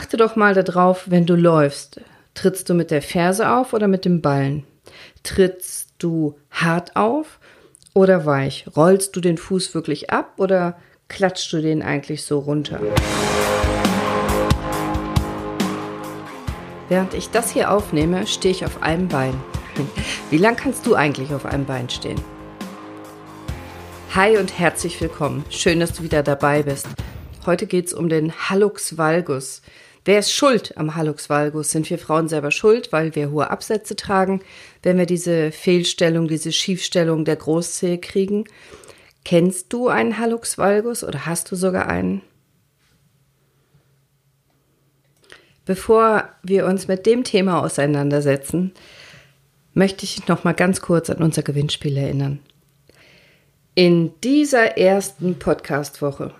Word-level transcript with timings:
Achte 0.00 0.16
doch 0.16 0.34
mal 0.34 0.54
darauf, 0.54 1.10
wenn 1.10 1.26
du 1.26 1.34
läufst. 1.34 2.00
Trittst 2.32 2.70
du 2.70 2.74
mit 2.74 2.90
der 2.90 3.02
Ferse 3.02 3.50
auf 3.50 3.74
oder 3.74 3.86
mit 3.86 4.06
dem 4.06 4.22
Ballen? 4.22 4.64
Trittst 5.24 5.90
du 5.98 6.38
hart 6.50 6.96
auf 6.96 7.38
oder 7.92 8.24
weich? 8.24 8.64
Rollst 8.74 9.14
du 9.14 9.20
den 9.20 9.36
Fuß 9.36 9.74
wirklich 9.74 10.08
ab 10.08 10.32
oder 10.38 10.78
klatschst 11.08 11.52
du 11.52 11.60
den 11.60 11.82
eigentlich 11.82 12.24
so 12.24 12.38
runter? 12.38 12.80
Während 16.88 17.12
ich 17.12 17.28
das 17.28 17.50
hier 17.50 17.70
aufnehme, 17.70 18.26
stehe 18.26 18.54
ich 18.54 18.64
auf 18.64 18.82
einem 18.82 19.06
Bein. 19.06 19.34
Wie 20.30 20.38
lang 20.38 20.56
kannst 20.56 20.86
du 20.86 20.94
eigentlich 20.94 21.34
auf 21.34 21.44
einem 21.44 21.66
Bein 21.66 21.90
stehen? 21.90 22.20
Hi 24.14 24.38
und 24.38 24.58
herzlich 24.58 24.98
willkommen. 24.98 25.44
Schön, 25.50 25.78
dass 25.78 25.92
du 25.92 26.02
wieder 26.02 26.22
dabei 26.22 26.62
bist. 26.62 26.88
Heute 27.44 27.66
geht 27.66 27.88
es 27.88 27.92
um 27.92 28.08
den 28.08 28.32
Hallux 28.32 28.96
valgus. 28.96 29.60
Wer 30.04 30.18
ist 30.18 30.32
schuld 30.32 30.76
am 30.78 30.94
Hallux 30.96 31.28
valgus? 31.28 31.70
Sind 31.70 31.88
wir 31.90 31.98
Frauen 31.98 32.28
selber 32.28 32.50
schuld, 32.50 32.90
weil 32.92 33.14
wir 33.14 33.30
hohe 33.30 33.50
Absätze 33.50 33.96
tragen, 33.96 34.40
wenn 34.82 34.96
wir 34.96 35.06
diese 35.06 35.52
Fehlstellung, 35.52 36.26
diese 36.26 36.52
Schiefstellung 36.52 37.24
der 37.24 37.36
Großzehe 37.36 37.98
kriegen? 37.98 38.44
Kennst 39.24 39.72
du 39.72 39.88
einen 39.88 40.18
Hallux 40.18 40.56
valgus 40.56 41.04
oder 41.04 41.26
hast 41.26 41.50
du 41.50 41.56
sogar 41.56 41.88
einen? 41.88 42.22
Bevor 45.66 46.30
wir 46.42 46.66
uns 46.66 46.88
mit 46.88 47.04
dem 47.04 47.22
Thema 47.22 47.62
auseinandersetzen, 47.62 48.72
möchte 49.74 50.04
ich 50.04 50.26
noch 50.26 50.42
mal 50.42 50.54
ganz 50.54 50.80
kurz 50.80 51.10
an 51.10 51.18
unser 51.18 51.42
Gewinnspiel 51.42 51.96
erinnern. 51.96 52.40
In 53.74 54.12
dieser 54.22 54.78
ersten 54.78 55.38
Podcast-Woche, 55.38 56.34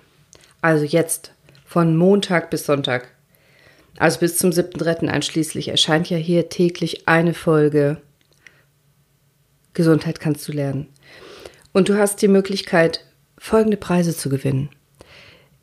also 0.62 0.84
jetzt 0.84 1.32
von 1.64 1.96
Montag 1.96 2.50
bis 2.50 2.66
Sonntag, 2.66 3.08
also 3.98 4.20
bis 4.20 4.38
zum 4.38 4.50
7.3. 4.50 5.08
einschließlich, 5.08 5.68
erscheint 5.68 6.08
ja 6.10 6.16
hier 6.16 6.48
täglich 6.48 7.08
eine 7.08 7.34
Folge 7.34 8.00
Gesundheit 9.74 10.20
kannst 10.20 10.46
du 10.48 10.52
lernen. 10.52 10.88
Und 11.72 11.88
du 11.88 11.96
hast 11.96 12.22
die 12.22 12.28
Möglichkeit, 12.28 13.04
folgende 13.38 13.76
Preise 13.76 14.16
zu 14.16 14.28
gewinnen. 14.28 14.68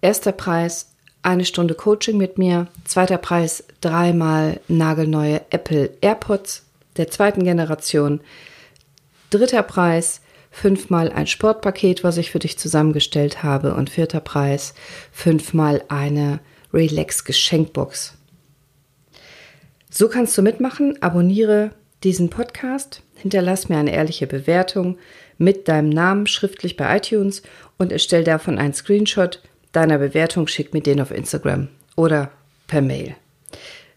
Erster 0.01 0.31
Preis, 0.31 0.93
eine 1.21 1.45
Stunde 1.45 1.73
Coaching 1.73 2.17
mit 2.17 2.37
mir. 2.37 2.67
Zweiter 2.85 3.17
Preis, 3.17 3.65
dreimal 3.81 4.59
nagelneue 4.67 5.41
Apple 5.49 5.91
AirPods 6.01 6.63
der 6.95 7.09
zweiten 7.09 7.43
Generation. 7.43 8.21
Dritter 9.29 9.63
Preis, 9.63 10.21
fünfmal 10.51 11.11
ein 11.11 11.27
Sportpaket, 11.27 12.03
was 12.03 12.17
ich 12.17 12.31
für 12.31 12.39
dich 12.39 12.57
zusammengestellt 12.57 13.43
habe. 13.43 13.73
Und 13.73 13.89
vierter 13.89 14.21
Preis, 14.21 14.73
fünfmal 15.11 15.83
eine 15.89 16.39
Relax-Geschenkbox. 16.77 18.13
So 19.89 20.07
kannst 20.09 20.37
du 20.37 20.43
mitmachen. 20.43 21.01
Abonniere 21.01 21.71
diesen 22.03 22.29
Podcast, 22.29 23.01
hinterlass 23.15 23.67
mir 23.67 23.77
eine 23.77 23.91
ehrliche 23.91 24.27
Bewertung 24.27 24.99
mit 25.39 25.67
deinem 25.67 25.89
Namen 25.89 26.27
schriftlich 26.27 26.77
bei 26.77 26.97
iTunes 26.97 27.41
und 27.77 27.91
erstell 27.91 28.23
davon 28.23 28.59
einen 28.59 28.73
Screenshot 28.73 29.41
deiner 29.71 29.97
Bewertung, 29.97 30.47
schick 30.47 30.73
mir 30.73 30.81
den 30.81 31.01
auf 31.01 31.11
Instagram 31.11 31.69
oder 31.95 32.31
per 32.67 32.81
Mail. 32.81 33.15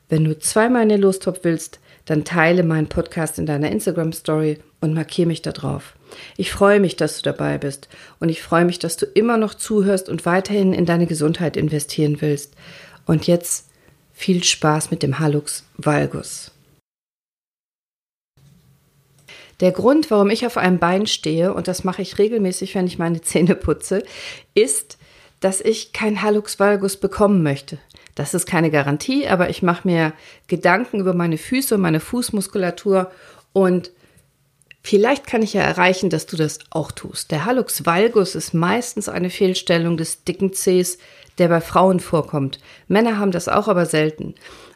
Wenn 0.09 0.25
du 0.25 0.39
zweimal 0.39 0.85
in 0.85 0.89
den 0.89 1.03
Lostopf 1.03 1.41
willst, 1.43 1.81
dann 2.07 2.25
teile 2.25 2.63
meinen 2.63 2.89
Podcast 2.89 3.39
in 3.39 3.47
deiner 3.47 3.71
Instagram 3.71 4.13
Story 4.13 4.59
und 4.81 4.95
markiere 4.95 5.29
mich 5.29 5.43
da 5.43 5.53
drauf. 5.53 5.95
Ich 6.37 6.53
freue 6.53 6.81
mich, 6.81 6.97
dass 6.97 7.17
du 7.17 7.23
dabei 7.23 7.59
bist 7.59 7.89
und 8.19 8.29
ich 8.29 8.43
freue 8.43 8.65
mich, 8.65 8.79
dass 8.79 8.97
du 8.97 9.07
immer 9.07 9.37
noch 9.37 9.55
zuhörst 9.55 10.09
und 10.09 10.27
weiterhin 10.27 10.73
in 10.73 10.87
deine 10.87 11.07
Gesundheit 11.07 11.57
investieren 11.57 12.21
willst. 12.21 12.55
Und 13.07 13.27
jetzt 13.27 13.69
viel 14.13 14.45
Spaß 14.45 14.91
mit 14.91 15.03
dem 15.03 15.19
Halux 15.19 15.65
valgus. 15.77 16.53
Der 19.61 19.73
Grund, 19.73 20.11
warum 20.11 20.31
ich 20.31 20.47
auf 20.47 20.57
einem 20.57 20.79
Bein 20.79 21.07
stehe, 21.07 21.53
und 21.53 21.69
das 21.69 21.85
mache 21.85 22.03
ich 22.03 22.19
regelmäßig, 22.19 22.75
wenn 22.75 22.87
ich 22.87 22.99
meine 22.99 23.21
Zähne 23.21 23.55
putze, 23.55 24.03
ist, 24.55 24.99
dass 25.41 25.61
ich 25.61 25.93
kein 25.93 26.23
Halux 26.23 26.59
valgus 26.59 26.97
bekommen 26.97 27.43
möchte. 27.43 27.79
Das 28.15 28.35
ist 28.35 28.47
keine 28.47 28.71
Garantie, 28.71 29.27
aber 29.27 29.51
ich 29.51 29.63
mache 29.63 29.87
mir 29.87 30.13
Gedanken 30.47 31.01
über 31.01 31.15
meine 31.15 31.39
Füße 31.39 31.75
und 31.75 31.81
meine 31.81 32.01
Fußmuskulatur 32.01 33.11
und 33.53 33.91
Vielleicht 34.83 35.27
kann 35.27 35.43
ich 35.43 35.53
ja 35.53 35.63
erreichen, 35.63 36.09
dass 36.11 36.27
du 36.27 36.37
das 36.37 36.59
auch 36.71 36.91
tust. 36.91 37.31
Der 37.31 37.45
Hallux 37.45 37.85
valgus 37.85 38.35
ist 38.35 38.55
meistens 38.55 39.09
eine 39.09 39.31
Fehlstellung 39.31 39.97
des 39.97 40.25
dicken 40.25 40.53
Zehs, 40.53 40.99
der 41.39 41.49
bei 41.49 41.61
Frauen 41.61 42.01
vorkommt. 42.01 42.59
Männer 42.89 43.19
haben 43.19 43.31
das 43.31 43.49
auch, 43.49 43.69
aber 43.69 43.87
selten. 43.87 44.35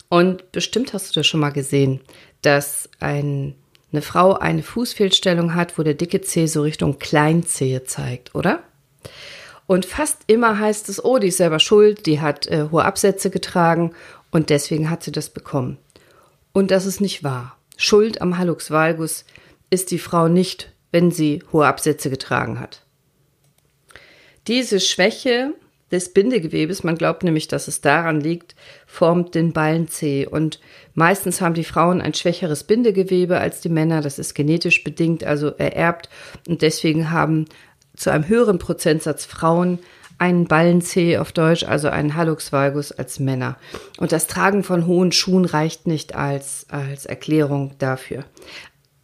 Und 0.08 0.52
bestimmt 0.52 0.92
hast 0.92 1.10
du 1.10 1.20
das 1.20 1.26
schon 1.26 1.40
mal 1.40 1.50
gesehen, 1.50 2.00
dass 2.42 2.88
ein, 3.00 3.54
eine 3.92 4.02
Frau 4.02 4.34
eine 4.34 4.62
Fußfehlstellung 4.62 5.54
hat, 5.54 5.78
wo 5.78 5.82
der 5.82 5.94
dicke 5.94 6.20
Zeh 6.20 6.46
so 6.46 6.62
Richtung 6.62 6.98
Kleinzehe 6.98 7.84
zeigt, 7.84 8.34
oder? 8.34 8.62
Und 9.66 9.86
fast 9.86 10.18
immer 10.26 10.58
heißt 10.58 10.90
es, 10.90 11.02
oh, 11.02 11.18
die 11.18 11.28
ist 11.28 11.38
selber 11.38 11.58
schuld, 11.58 12.04
die 12.04 12.20
hat 12.20 12.46
äh, 12.48 12.68
hohe 12.70 12.84
Absätze 12.84 13.30
getragen 13.30 13.94
und 14.30 14.50
deswegen 14.50 14.90
hat 14.90 15.02
sie 15.02 15.12
das 15.12 15.30
bekommen. 15.30 15.78
Und 16.52 16.70
das 16.70 16.84
ist 16.84 17.00
nicht 17.00 17.24
wahr. 17.24 17.56
Schuld 17.76 18.20
am 18.20 18.38
Hallux 18.38 18.70
valgus 18.70 19.24
ist 19.70 19.90
die 19.90 19.98
Frau 19.98 20.28
nicht, 20.28 20.72
wenn 20.92 21.10
sie 21.10 21.42
hohe 21.52 21.66
Absätze 21.66 22.10
getragen 22.10 22.60
hat. 22.60 22.82
Diese 24.46 24.78
Schwäche 24.80 25.54
des 25.90 26.12
Bindegewebes, 26.12 26.82
man 26.82 26.96
glaubt 26.96 27.22
nämlich, 27.22 27.48
dass 27.48 27.68
es 27.68 27.80
daran 27.80 28.20
liegt, 28.20 28.54
formt 28.86 29.34
den 29.34 29.52
Ballenzeh. 29.52 30.26
Und 30.26 30.60
meistens 30.94 31.40
haben 31.40 31.54
die 31.54 31.64
Frauen 31.64 32.00
ein 32.00 32.14
schwächeres 32.14 32.64
Bindegewebe 32.64 33.38
als 33.38 33.60
die 33.60 33.68
Männer. 33.68 34.00
Das 34.00 34.18
ist 34.18 34.34
genetisch 34.34 34.84
bedingt, 34.84 35.24
also 35.24 35.48
ererbt. 35.48 36.08
Und 36.48 36.62
deswegen 36.62 37.10
haben 37.10 37.46
zu 37.96 38.10
einem 38.10 38.28
höheren 38.28 38.58
Prozentsatz 38.58 39.24
Frauen 39.24 39.78
einen 40.18 40.46
Ballenzeh 40.46 41.18
auf 41.18 41.32
Deutsch, 41.32 41.64
also 41.64 41.88
einen 41.88 42.14
Hallux 42.14 42.52
valgus 42.52 42.92
als 42.92 43.18
Männer. 43.18 43.56
Und 43.98 44.12
das 44.12 44.26
Tragen 44.26 44.62
von 44.62 44.86
hohen 44.86 45.12
Schuhen 45.12 45.44
reicht 45.44 45.86
nicht 45.86 46.14
als, 46.14 46.66
als 46.70 47.06
Erklärung 47.06 47.74
dafür. 47.78 48.24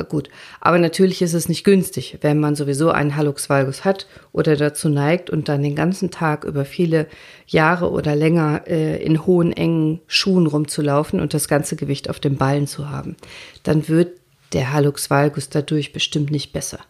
Gut, 0.05 0.29
aber 0.61 0.79
natürlich 0.79 1.23
ist 1.23 1.35
es 1.35 1.49
nicht 1.49 1.65
günstig, 1.65 2.19
wenn 2.21 2.41
man 2.41 2.57
sowieso 2.57 2.91
einen 2.91 3.17
Hallux 3.17 3.51
valgus 3.51 3.85
hat 3.85 4.07
oder 4.33 4.57
dazu 4.57 4.89
neigt 4.89 5.31
und 5.31 5.49
dann 5.49 5.63
den 5.63 5.75
ganzen 5.75 6.11
Tag 6.11 6.45
über 6.45 6.65
viele 6.65 7.07
Jahre 7.47 7.91
oder 7.91 8.17
länger 8.17 8.63
äh, 8.67 9.03
in 9.03 9.27
hohen, 9.27 9.53
engen 9.53 10.01
Schuhen 10.07 10.47
rumzulaufen 10.47 11.21
und 11.21 11.35
das 11.35 11.49
ganze 11.49 11.77
Gewicht 11.77 12.11
auf 12.11 12.21
dem 12.21 12.37
Ballen 12.37 12.67
zu 12.67 12.91
haben. 12.91 13.17
Dann 13.63 13.89
wird 13.89 14.19
der 14.53 14.73
Hallux 14.73 15.11
valgus 15.11 15.49
dadurch 15.49 15.93
bestimmt 15.93 16.31
nicht 16.31 16.53
besser. 16.53 16.81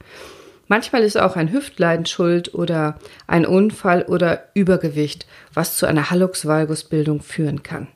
Manchmal 0.68 1.02
ist 1.02 1.18
auch 1.20 1.34
ein 1.34 1.52
Hüftleiden 1.52 2.06
schuld 2.06 2.54
oder 2.54 2.96
ein 3.26 3.44
Unfall 3.44 4.04
oder 4.04 4.44
Übergewicht, 4.54 5.26
was 5.52 5.76
zu 5.76 5.84
einer 5.84 6.10
Hallux 6.10 6.46
valgus 6.46 6.84
Bildung 6.84 7.22
führen 7.22 7.64
kann. 7.64 7.88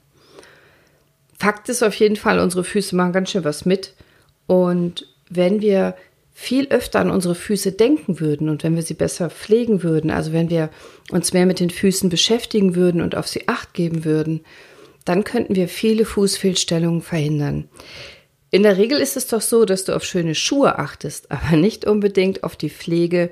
Fakt 1.38 1.68
ist 1.68 1.82
auf 1.82 1.94
jeden 1.94 2.16
Fall, 2.16 2.38
unsere 2.38 2.64
Füße 2.64 2.96
machen 2.96 3.12
ganz 3.12 3.30
schön 3.30 3.44
was 3.44 3.64
mit. 3.64 3.94
Und 4.46 5.06
wenn 5.28 5.60
wir 5.60 5.94
viel 6.32 6.66
öfter 6.68 6.98
an 7.00 7.10
unsere 7.10 7.36
Füße 7.36 7.72
denken 7.72 8.18
würden 8.18 8.48
und 8.48 8.64
wenn 8.64 8.74
wir 8.74 8.82
sie 8.82 8.94
besser 8.94 9.30
pflegen 9.30 9.82
würden, 9.84 10.10
also 10.10 10.32
wenn 10.32 10.50
wir 10.50 10.68
uns 11.12 11.32
mehr 11.32 11.46
mit 11.46 11.60
den 11.60 11.70
Füßen 11.70 12.10
beschäftigen 12.10 12.74
würden 12.74 13.00
und 13.00 13.14
auf 13.16 13.28
sie 13.28 13.46
acht 13.46 13.72
geben 13.72 14.04
würden, 14.04 14.40
dann 15.04 15.22
könnten 15.22 15.54
wir 15.54 15.68
viele 15.68 16.04
Fußfehlstellungen 16.04 17.02
verhindern. 17.02 17.68
In 18.50 18.62
der 18.62 18.78
Regel 18.78 18.98
ist 18.98 19.16
es 19.16 19.28
doch 19.28 19.40
so, 19.40 19.64
dass 19.64 19.84
du 19.84 19.94
auf 19.94 20.04
schöne 20.04 20.34
Schuhe 20.34 20.78
achtest, 20.78 21.30
aber 21.30 21.56
nicht 21.56 21.86
unbedingt 21.86 22.42
auf 22.42 22.56
die 22.56 22.70
Pflege 22.70 23.30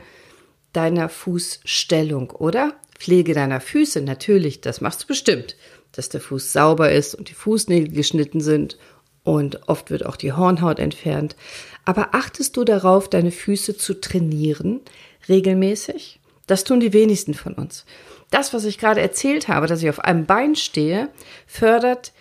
deiner 0.73 1.09
Fußstellung, 1.09 2.31
oder? 2.31 2.75
Pflege 2.99 3.35
deiner 3.35 3.61
Füße, 3.61 4.01
natürlich, 4.01 4.61
das 4.61 4.81
machst 4.81 5.03
du 5.03 5.07
bestimmt, 5.09 5.57
dass 5.91 6.09
der 6.09 6.21
Fuß 6.21 6.53
sauber 6.53 6.93
ist 6.93 7.17
und 7.17 7.31
die 7.31 7.35
Fußnägel 7.35 7.93
geschnitten 7.93 8.41
sind 8.41 8.79
und 9.25 9.69
oft 9.69 9.91
wird 9.91 10.05
auch 10.07 10.17
die 10.17 10.33
Hornhaut 10.33 10.79
entfernt. 10.79 11.37
Aber 11.85 12.15
achtest 12.15 12.57
du 12.57 12.65
darauf, 12.65 13.09
deine 13.09 13.31
Füße 13.31 13.77
zu 13.77 14.01
trainieren, 14.01 14.81
regelmäßig? 15.29 16.21
Das 16.47 16.65
tun 16.65 16.81
die 16.81 16.93
wenigsten 16.93 17.35
von 17.35 17.55
uns. 17.55 17.85
Das, 18.31 18.53
was 18.53 18.65
ich 18.65 18.79
gerade 18.79 19.01
erzählt 19.01 19.49
habe, 19.49 19.67
dass 19.67 19.83
ich 19.83 19.89
auf 19.89 20.01
einem 20.01 20.27
Bein 20.27 20.57
stehe, 20.57 21.09
fördert 21.47 22.13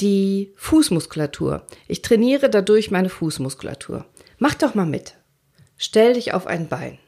die 0.00 0.52
Fußmuskulatur. 0.56 1.62
Ich 1.86 2.02
trainiere 2.02 2.48
dadurch 2.48 2.90
meine 2.90 3.08
Fußmuskulatur. 3.08 4.04
Mach 4.38 4.54
doch 4.54 4.74
mal 4.74 4.86
mit. 4.86 5.14
Stell 5.76 6.14
dich 6.14 6.32
auf 6.32 6.46
ein 6.46 6.68
Bein 6.68 6.98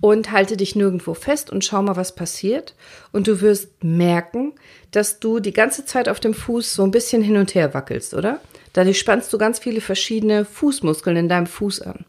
und 0.00 0.30
halte 0.30 0.56
dich 0.56 0.76
nirgendwo 0.76 1.14
fest 1.14 1.50
und 1.50 1.64
schau 1.64 1.82
mal, 1.82 1.96
was 1.96 2.14
passiert. 2.14 2.74
Und 3.12 3.26
du 3.26 3.40
wirst 3.40 3.82
merken, 3.82 4.54
dass 4.90 5.20
du 5.20 5.40
die 5.40 5.52
ganze 5.52 5.84
Zeit 5.84 6.08
auf 6.08 6.20
dem 6.20 6.34
Fuß 6.34 6.74
so 6.74 6.82
ein 6.82 6.90
bisschen 6.90 7.22
hin 7.22 7.36
und 7.36 7.54
her 7.54 7.74
wackelst, 7.74 8.14
oder? 8.14 8.40
Dadurch 8.76 8.98
spannst 8.98 9.32
du 9.32 9.38
ganz 9.38 9.58
viele 9.58 9.80
verschiedene 9.80 10.44
Fußmuskeln 10.44 11.16
in 11.16 11.30
deinem 11.30 11.46
Fuß 11.46 11.80
an. 11.80 12.04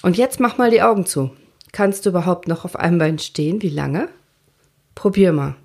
Und 0.00 0.16
jetzt 0.16 0.40
mach 0.40 0.56
mal 0.56 0.70
die 0.70 0.80
Augen 0.80 1.04
zu. 1.04 1.30
Kannst 1.72 2.06
du 2.06 2.08
überhaupt 2.08 2.48
noch 2.48 2.64
auf 2.64 2.74
einem 2.74 2.96
Bein 2.96 3.18
stehen? 3.18 3.60
Wie 3.60 3.68
lange? 3.68 4.08
Probier 4.94 5.34
mal. 5.34 5.56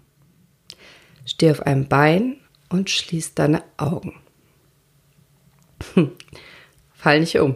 Steh 1.23 1.51
auf 1.51 1.65
einem 1.65 1.87
Bein 1.87 2.35
und 2.67 2.89
schließ 2.89 3.33
deine 3.33 3.63
Augen. 3.77 4.19
Hm. 5.93 6.11
Fall 6.93 7.21
nicht 7.21 7.39
um. 7.39 7.55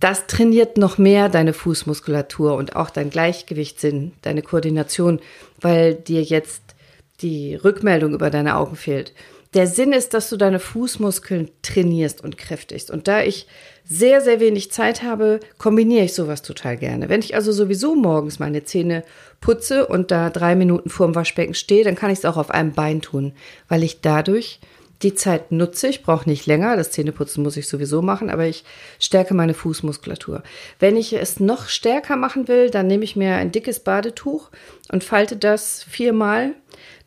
Das 0.00 0.26
trainiert 0.26 0.76
noch 0.76 0.98
mehr 0.98 1.28
deine 1.28 1.52
Fußmuskulatur 1.52 2.56
und 2.56 2.74
auch 2.74 2.90
dein 2.90 3.10
Gleichgewichtssinn, 3.10 4.10
deine 4.22 4.42
Koordination, 4.42 5.20
weil 5.60 5.94
dir 5.94 6.24
jetzt 6.24 6.74
die 7.20 7.54
Rückmeldung 7.54 8.12
über 8.12 8.30
deine 8.30 8.56
Augen 8.56 8.74
fehlt. 8.74 9.12
Der 9.56 9.66
Sinn 9.66 9.94
ist, 9.94 10.12
dass 10.12 10.28
du 10.28 10.36
deine 10.36 10.58
Fußmuskeln 10.58 11.50
trainierst 11.62 12.22
und 12.22 12.36
kräftigst. 12.36 12.90
Und 12.90 13.08
da 13.08 13.22
ich 13.22 13.46
sehr, 13.86 14.20
sehr 14.20 14.38
wenig 14.38 14.70
Zeit 14.70 15.02
habe, 15.02 15.40
kombiniere 15.56 16.04
ich 16.04 16.12
sowas 16.12 16.42
total 16.42 16.76
gerne. 16.76 17.08
Wenn 17.08 17.20
ich 17.20 17.34
also 17.34 17.52
sowieso 17.52 17.94
morgens 17.94 18.38
meine 18.38 18.64
Zähne 18.64 19.02
putze 19.40 19.86
und 19.86 20.10
da 20.10 20.28
drei 20.28 20.56
Minuten 20.56 20.90
vorm 20.90 21.14
Waschbecken 21.14 21.54
stehe, 21.54 21.84
dann 21.84 21.94
kann 21.94 22.10
ich 22.10 22.18
es 22.18 22.24
auch 22.26 22.36
auf 22.36 22.50
einem 22.50 22.72
Bein 22.72 23.00
tun, 23.00 23.32
weil 23.66 23.82
ich 23.82 24.02
dadurch 24.02 24.60
die 25.02 25.14
Zeit 25.14 25.52
nutze. 25.52 25.88
Ich 25.88 26.02
brauche 26.02 26.28
nicht 26.28 26.46
länger. 26.46 26.76
Das 26.76 26.90
Zähneputzen 26.90 27.42
muss 27.42 27.56
ich 27.56 27.68
sowieso 27.68 28.02
machen, 28.02 28.28
aber 28.28 28.46
ich 28.46 28.64
stärke 28.98 29.32
meine 29.32 29.54
Fußmuskulatur. 29.54 30.42
Wenn 30.78 30.96
ich 30.96 31.14
es 31.14 31.40
noch 31.40 31.68
stärker 31.68 32.16
machen 32.16 32.48
will, 32.48 32.70
dann 32.70 32.86
nehme 32.86 33.04
ich 33.04 33.16
mir 33.16 33.36
ein 33.36 33.52
dickes 33.52 33.80
Badetuch 33.80 34.50
und 34.90 35.04
falte 35.04 35.36
das 35.36 35.82
viermal, 35.82 36.52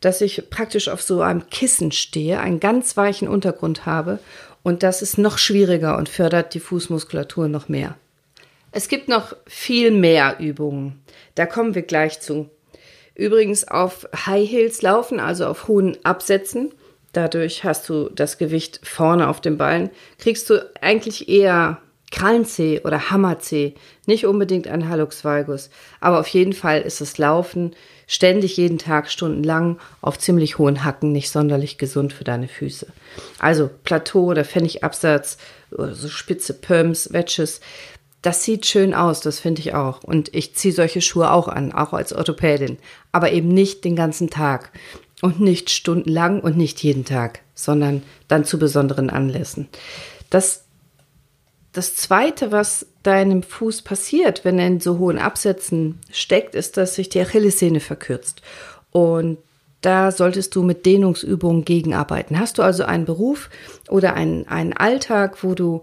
dass 0.00 0.20
ich 0.20 0.50
praktisch 0.50 0.88
auf 0.88 1.02
so 1.02 1.20
einem 1.20 1.48
Kissen 1.50 1.92
stehe, 1.92 2.40
einen 2.40 2.60
ganz 2.60 2.96
weichen 2.96 3.28
Untergrund 3.28 3.86
habe. 3.86 4.18
Und 4.62 4.82
das 4.82 5.02
ist 5.02 5.18
noch 5.18 5.38
schwieriger 5.38 5.96
und 5.96 6.08
fördert 6.08 6.54
die 6.54 6.60
Fußmuskulatur 6.60 7.48
noch 7.48 7.68
mehr. 7.68 7.96
Es 8.72 8.88
gibt 8.88 9.08
noch 9.08 9.34
viel 9.46 9.90
mehr 9.90 10.38
Übungen. 10.38 11.02
Da 11.34 11.46
kommen 11.46 11.74
wir 11.74 11.82
gleich 11.82 12.20
zu. 12.20 12.50
Übrigens 13.14 13.66
auf 13.66 14.08
High 14.26 14.48
Heels 14.48 14.82
laufen, 14.82 15.20
also 15.20 15.46
auf 15.46 15.68
hohen 15.68 15.96
Absätzen, 16.04 16.72
Dadurch 17.12 17.64
hast 17.64 17.88
du 17.88 18.08
das 18.08 18.38
Gewicht 18.38 18.80
vorne 18.84 19.28
auf 19.28 19.40
dem 19.40 19.58
Bein. 19.58 19.90
Kriegst 20.18 20.48
du 20.48 20.70
eigentlich 20.80 21.28
eher 21.28 21.78
Krallenzeh 22.12 22.80
oder 22.84 23.10
Hammerzeh, 23.10 23.74
nicht 24.06 24.26
unbedingt 24.26 24.68
ein 24.68 24.88
Hallux 24.88 25.24
valgus, 25.24 25.70
aber 26.00 26.20
auf 26.20 26.28
jeden 26.28 26.52
Fall 26.52 26.82
ist 26.82 27.00
das 27.00 27.18
Laufen 27.18 27.74
ständig 28.10 28.56
jeden 28.56 28.78
Tag 28.78 29.08
stundenlang 29.08 29.78
auf 30.00 30.18
ziemlich 30.18 30.58
hohen 30.58 30.82
Hacken 30.82 31.12
nicht 31.12 31.30
sonderlich 31.30 31.78
gesund 31.78 32.12
für 32.12 32.24
deine 32.24 32.48
Füße. 32.48 32.88
Also 33.38 33.70
Plateau 33.84 34.24
oder 34.24 34.44
Pfennigabsatz 34.44 35.38
oder 35.70 35.94
so 35.94 36.08
spitze 36.08 36.54
Pumps, 36.54 37.12
Wedges, 37.12 37.60
das 38.20 38.42
sieht 38.42 38.66
schön 38.66 38.94
aus, 38.94 39.20
das 39.20 39.38
finde 39.38 39.60
ich 39.60 39.74
auch. 39.74 40.02
Und 40.02 40.34
ich 40.34 40.56
ziehe 40.56 40.74
solche 40.74 41.00
Schuhe 41.00 41.30
auch 41.30 41.46
an, 41.46 41.72
auch 41.72 41.92
als 41.92 42.12
Orthopädin, 42.12 42.78
aber 43.12 43.30
eben 43.30 43.48
nicht 43.48 43.84
den 43.84 43.94
ganzen 43.94 44.28
Tag. 44.28 44.72
Und 45.22 45.38
nicht 45.38 45.70
stundenlang 45.70 46.40
und 46.40 46.56
nicht 46.56 46.82
jeden 46.82 47.04
Tag, 47.04 47.40
sondern 47.54 48.02
dann 48.26 48.44
zu 48.44 48.58
besonderen 48.58 49.10
Anlässen. 49.10 49.68
Das, 50.30 50.64
das 51.72 51.94
Zweite, 51.94 52.50
was 52.50 52.86
deinem 53.02 53.42
Fuß 53.42 53.82
passiert, 53.82 54.44
wenn 54.44 54.58
er 54.58 54.66
in 54.66 54.80
so 54.80 54.98
hohen 54.98 55.18
Absätzen 55.18 55.98
steckt, 56.12 56.54
ist, 56.54 56.76
dass 56.76 56.94
sich 56.94 57.08
die 57.08 57.20
Achillessehne 57.20 57.80
verkürzt. 57.80 58.42
Und 58.90 59.38
da 59.80 60.12
solltest 60.12 60.54
du 60.54 60.62
mit 60.62 60.84
Dehnungsübungen 60.84 61.64
gegenarbeiten. 61.64 62.38
Hast 62.38 62.58
du 62.58 62.62
also 62.62 62.84
einen 62.84 63.06
Beruf 63.06 63.48
oder 63.88 64.14
einen, 64.14 64.46
einen 64.48 64.74
Alltag, 64.74 65.42
wo 65.42 65.54
du 65.54 65.80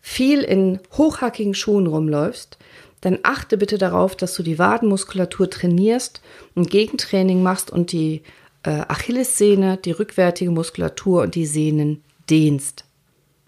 viel 0.00 0.42
in 0.42 0.80
hochhackigen 0.96 1.54
Schuhen 1.54 1.86
rumläufst, 1.86 2.58
dann 3.00 3.18
achte 3.22 3.56
bitte 3.56 3.78
darauf, 3.78 4.16
dass 4.16 4.34
du 4.34 4.42
die 4.42 4.58
Wadenmuskulatur 4.58 5.50
trainierst, 5.50 6.22
ein 6.56 6.64
Gegentraining 6.64 7.42
machst 7.42 7.70
und 7.70 7.92
die 7.92 8.22
äh, 8.64 8.82
Achillessehne, 8.88 9.76
die 9.76 9.92
rückwärtige 9.92 10.50
Muskulatur 10.50 11.22
und 11.22 11.34
die 11.34 11.46
Sehnen 11.46 12.02
dehnst. 12.28 12.85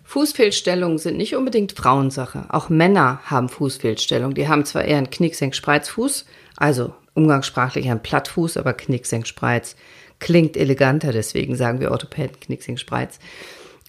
Fußfehlstellungen 0.08 0.96
sind 0.96 1.19
nicht 1.19 1.37
unbedingt 1.37 1.72
Frauensache. 1.72 2.46
Auch 2.49 2.70
Männer 2.70 3.20
haben 3.26 3.50
Fußfehlstellungen. 3.50 4.34
Die 4.34 4.49
haben 4.49 4.64
zwar 4.64 4.87
eher 4.87 4.96
einen 4.96 5.10
Knicksenk-Spreizfuß, 5.10 6.25
also 6.56 6.94
umgangssprachlich 7.12 7.90
ein 7.90 8.02
Plattfuß, 8.02 8.56
aber 8.56 8.72
Knicksenk-Spreiz 8.72 9.76
klingt 10.19 10.56
eleganter, 10.56 11.12
deswegen 11.12 11.56
sagen 11.56 11.81
wir 11.81 11.90
Orthopäden 11.90 12.40
Knicksenk-Spreiz. 12.40 13.19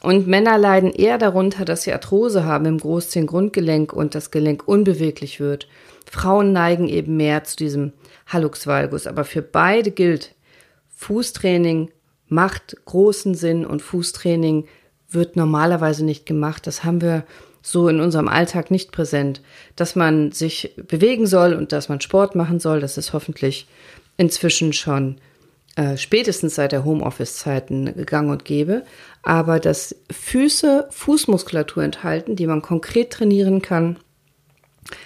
Und 0.01 0.27
Männer 0.27 0.57
leiden 0.57 0.91
eher 0.91 1.19
darunter, 1.19 1.63
dass 1.63 1.83
sie 1.83 1.93
Arthrose 1.93 2.43
haben 2.43 2.65
im 2.65 2.79
Großzehengrundgelenk 2.79 3.93
und 3.93 4.13
das 4.13 4.29
Gelenk 4.29 4.67
unbeweglich 4.67 5.39
wird. 5.39 5.69
Frauen 6.05 6.51
neigen 6.51 6.89
eben 6.89 7.15
mehr 7.15 7.45
zu 7.45 7.55
diesem 7.55 7.93
Hallux 8.27 8.67
valgus, 8.67 9.07
aber 9.07 9.23
für 9.23 9.41
beide 9.41 9.91
gilt, 9.91 10.35
Fußtraining 10.97 11.91
macht 12.27 12.75
großen 12.83 13.35
Sinn 13.35 13.65
und 13.65 13.81
Fußtraining 13.81 14.67
wird 15.09 15.35
normalerweise 15.35 16.05
nicht 16.05 16.25
gemacht. 16.25 16.67
Das 16.67 16.83
haben 16.83 17.01
wir 17.01 17.23
so 17.61 17.87
in 17.87 17.99
unserem 17.99 18.27
Alltag 18.27 18.71
nicht 18.71 18.91
präsent. 18.91 19.41
Dass 19.75 19.95
man 19.95 20.31
sich 20.31 20.73
bewegen 20.87 21.27
soll 21.27 21.53
und 21.53 21.71
dass 21.71 21.89
man 21.89 22.01
Sport 22.01 22.35
machen 22.35 22.59
soll, 22.59 22.79
das 22.79 22.97
ist 22.97 23.13
hoffentlich 23.13 23.67
inzwischen 24.17 24.73
schon 24.73 25.17
äh, 25.75 25.97
spätestens 25.97 26.55
seit 26.55 26.71
der 26.71 26.85
Homeoffice-Zeiten 26.85 28.05
gang 28.05 28.29
und 28.29 28.45
gäbe. 28.45 28.83
Aber 29.23 29.59
dass 29.59 29.95
Füße 30.11 30.87
Fußmuskulatur 30.89 31.83
enthalten, 31.83 32.35
die 32.35 32.47
man 32.47 32.61
konkret 32.61 33.11
trainieren 33.11 33.61
kann, 33.61 33.97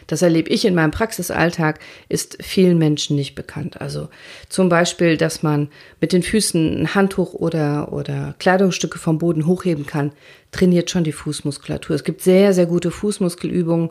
das 0.07 0.21
erlebe 0.21 0.49
ich 0.49 0.65
in 0.65 0.75
meinem 0.75 0.91
Praxisalltag, 0.91 1.79
ist 2.09 2.37
vielen 2.41 2.77
Menschen 2.77 3.15
nicht 3.15 3.35
bekannt. 3.35 3.81
Also 3.81 4.09
zum 4.49 4.69
Beispiel, 4.69 5.17
dass 5.17 5.43
man 5.43 5.69
mit 6.01 6.13
den 6.13 6.23
Füßen 6.23 6.81
ein 6.81 6.95
Handtuch 6.95 7.33
oder, 7.33 7.91
oder 7.91 8.35
Kleidungsstücke 8.39 8.99
vom 8.99 9.17
Boden 9.17 9.45
hochheben 9.45 9.85
kann, 9.85 10.11
trainiert 10.51 10.89
schon 10.89 11.03
die 11.03 11.11
Fußmuskulatur. 11.11 11.95
Es 11.95 12.03
gibt 12.03 12.21
sehr, 12.21 12.53
sehr 12.53 12.65
gute 12.65 12.91
Fußmuskelübungen 12.91 13.89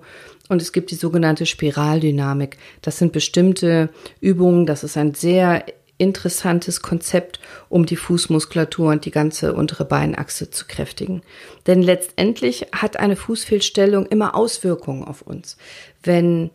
und 0.49 0.63
es 0.63 0.73
gibt 0.73 0.91
die 0.91 0.97
sogenannte 0.97 1.47
Spiraldynamik. 1.47 2.57
Das 2.83 2.99
sind 2.99 3.13
bestimmte 3.13 3.91
Übungen, 4.21 4.67
das 4.67 4.85
ist 4.85 4.97
ein 4.97 5.15
sehr 5.15 5.65
interessantes 6.03 6.83
Konzept, 6.83 7.39
um 7.69 7.87
die 7.87 7.97
Fußmuskulatur 7.97 8.91
und 8.91 9.05
die 9.05 9.13
ganze 9.13 9.55
untere 9.55 9.85
Beinachse 9.85 10.51
zu 10.51 10.67
kräftigen. 10.67 11.23
Denn 11.69 11.81
letztendlich 11.81 12.67
hat 12.73 12.99
eine 12.99 13.15
Fußfehlstellung 13.15 14.07
immer 14.07 14.35
Auswirkungen 14.35 15.05
auf 15.05 15.23
uns. 15.23 15.57
Wenn 16.03 16.51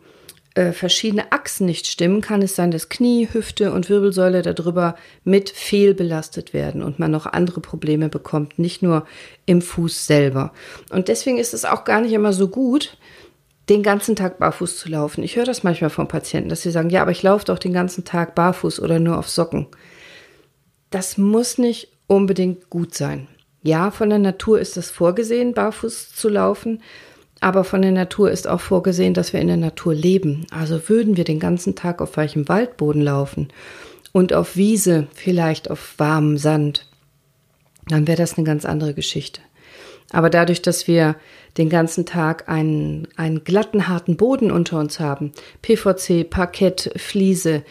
äh, 0.54 0.72
verschiedene 0.72 1.32
Achsen 1.32 1.66
nicht 1.66 1.86
stimmen, 1.86 2.20
kann 2.20 2.42
es 2.42 2.56
sein, 2.56 2.70
dass 2.70 2.90
Knie, 2.90 3.28
Hüfte 3.32 3.72
und 3.72 3.88
Wirbelsäule 3.88 4.42
darüber 4.42 4.96
mit 5.24 5.48
fehlbelastet 5.48 6.52
werden 6.52 6.82
und 6.82 6.98
man 6.98 7.10
noch 7.10 7.24
andere 7.24 7.60
Probleme 7.60 8.10
bekommt, 8.10 8.58
nicht 8.58 8.82
nur 8.82 9.06
im 9.46 9.62
Fuß 9.62 10.06
selber. 10.06 10.52
Und 10.90 11.08
deswegen 11.08 11.38
ist 11.38 11.54
es 11.54 11.64
auch 11.64 11.84
gar 11.84 12.02
nicht 12.02 12.12
immer 12.12 12.34
so 12.34 12.48
gut, 12.48 12.98
den 13.68 13.82
ganzen 13.82 14.16
Tag 14.16 14.38
barfuß 14.38 14.78
zu 14.78 14.88
laufen. 14.88 15.22
Ich 15.22 15.36
höre 15.36 15.44
das 15.44 15.62
manchmal 15.62 15.90
von 15.90 16.08
Patienten, 16.08 16.48
dass 16.48 16.62
sie 16.62 16.70
sagen, 16.70 16.90
ja, 16.90 17.02
aber 17.02 17.10
ich 17.10 17.22
laufe 17.22 17.44
doch 17.44 17.58
den 17.58 17.72
ganzen 17.72 18.04
Tag 18.04 18.34
barfuß 18.34 18.80
oder 18.80 18.98
nur 18.98 19.18
auf 19.18 19.28
Socken. 19.28 19.66
Das 20.90 21.18
muss 21.18 21.58
nicht 21.58 21.88
unbedingt 22.06 22.70
gut 22.70 22.94
sein. 22.94 23.28
Ja, 23.62 23.90
von 23.90 24.08
der 24.08 24.18
Natur 24.18 24.58
ist 24.58 24.76
es 24.76 24.90
vorgesehen, 24.90 25.52
barfuß 25.52 26.14
zu 26.14 26.28
laufen, 26.28 26.82
aber 27.40 27.64
von 27.64 27.82
der 27.82 27.92
Natur 27.92 28.30
ist 28.30 28.48
auch 28.48 28.60
vorgesehen, 28.60 29.14
dass 29.14 29.32
wir 29.32 29.40
in 29.40 29.48
der 29.48 29.56
Natur 29.56 29.94
leben. 29.94 30.46
Also 30.50 30.88
würden 30.88 31.16
wir 31.16 31.24
den 31.24 31.38
ganzen 31.38 31.74
Tag 31.74 32.00
auf 32.00 32.16
weichem 32.16 32.48
Waldboden 32.48 33.02
laufen 33.02 33.48
und 34.12 34.32
auf 34.32 34.56
Wiese, 34.56 35.06
vielleicht 35.14 35.70
auf 35.70 35.94
warmem 35.98 36.38
Sand, 36.38 36.88
dann 37.86 38.06
wäre 38.06 38.18
das 38.18 38.36
eine 38.36 38.46
ganz 38.46 38.64
andere 38.64 38.94
Geschichte. 38.94 39.40
Aber 40.10 40.30
dadurch, 40.30 40.62
dass 40.62 40.86
wir 40.86 41.16
den 41.56 41.68
ganzen 41.68 42.06
Tag 42.06 42.48
einen, 42.48 43.08
einen 43.16 43.44
glatten, 43.44 43.88
harten 43.88 44.16
Boden 44.16 44.50
unter 44.50 44.78
uns 44.78 45.00
haben, 45.00 45.32
PVC, 45.62 46.28
Parkett, 46.28 46.92
Fliese, 46.96 47.62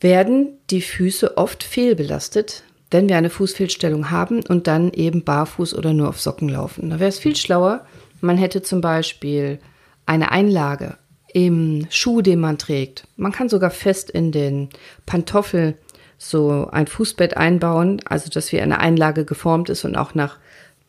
werden 0.00 0.58
die 0.70 0.82
Füße 0.82 1.36
oft 1.36 1.64
fehlbelastet, 1.64 2.62
wenn 2.90 3.08
wir 3.08 3.16
eine 3.16 3.30
Fußfehlstellung 3.30 4.10
haben 4.10 4.44
und 4.46 4.66
dann 4.66 4.92
eben 4.92 5.24
barfuß 5.24 5.74
oder 5.74 5.92
nur 5.92 6.08
auf 6.08 6.20
Socken 6.20 6.48
laufen. 6.48 6.90
Da 6.90 7.00
wäre 7.00 7.08
es 7.08 7.18
viel 7.18 7.34
schlauer, 7.34 7.86
man 8.20 8.36
hätte 8.36 8.62
zum 8.62 8.80
Beispiel 8.80 9.58
eine 10.06 10.30
Einlage 10.30 10.96
im 11.32 11.86
Schuh, 11.90 12.22
den 12.22 12.38
man 12.38 12.58
trägt. 12.58 13.08
Man 13.16 13.32
kann 13.32 13.48
sogar 13.48 13.70
fest 13.70 14.10
in 14.10 14.30
den 14.30 14.68
Pantoffel 15.06 15.76
so 16.16 16.68
ein 16.70 16.86
Fußbett 16.86 17.36
einbauen, 17.36 18.00
also 18.04 18.30
dass 18.30 18.52
wie 18.52 18.60
eine 18.60 18.78
Einlage 18.78 19.24
geformt 19.24 19.68
ist 19.68 19.84
und 19.84 19.96
auch 19.96 20.14
nach 20.14 20.38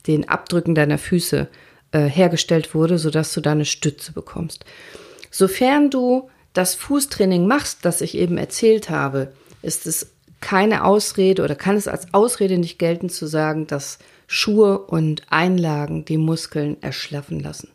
den 0.07 0.29
Abdrücken 0.29 0.75
deiner 0.75 0.97
Füße 0.97 1.47
äh, 1.91 2.00
hergestellt 2.00 2.74
wurde, 2.75 2.97
sodass 2.97 3.33
du 3.33 3.41
da 3.41 3.51
eine 3.51 3.65
Stütze 3.65 4.12
bekommst. 4.12 4.65
Sofern 5.31 5.89
du 5.89 6.29
das 6.53 6.75
Fußtraining 6.75 7.47
machst, 7.47 7.79
das 7.83 8.01
ich 8.01 8.15
eben 8.15 8.38
erzählt 8.38 8.89
habe, 8.89 9.33
ist 9.62 9.85
es 9.85 10.12
keine 10.41 10.85
Ausrede 10.85 11.43
oder 11.43 11.55
kann 11.55 11.75
es 11.75 11.88
als 11.88 12.13
Ausrede 12.13 12.57
nicht 12.57 12.79
gelten 12.79 13.09
zu 13.09 13.25
sagen, 13.25 13.67
dass 13.67 14.00
Schuhe 14.27 14.79
und 14.79 15.24
Einlagen 15.29 16.05
die 16.05 16.17
Muskeln 16.17 16.81
erschlaffen 16.81 17.39
lassen. 17.39 17.69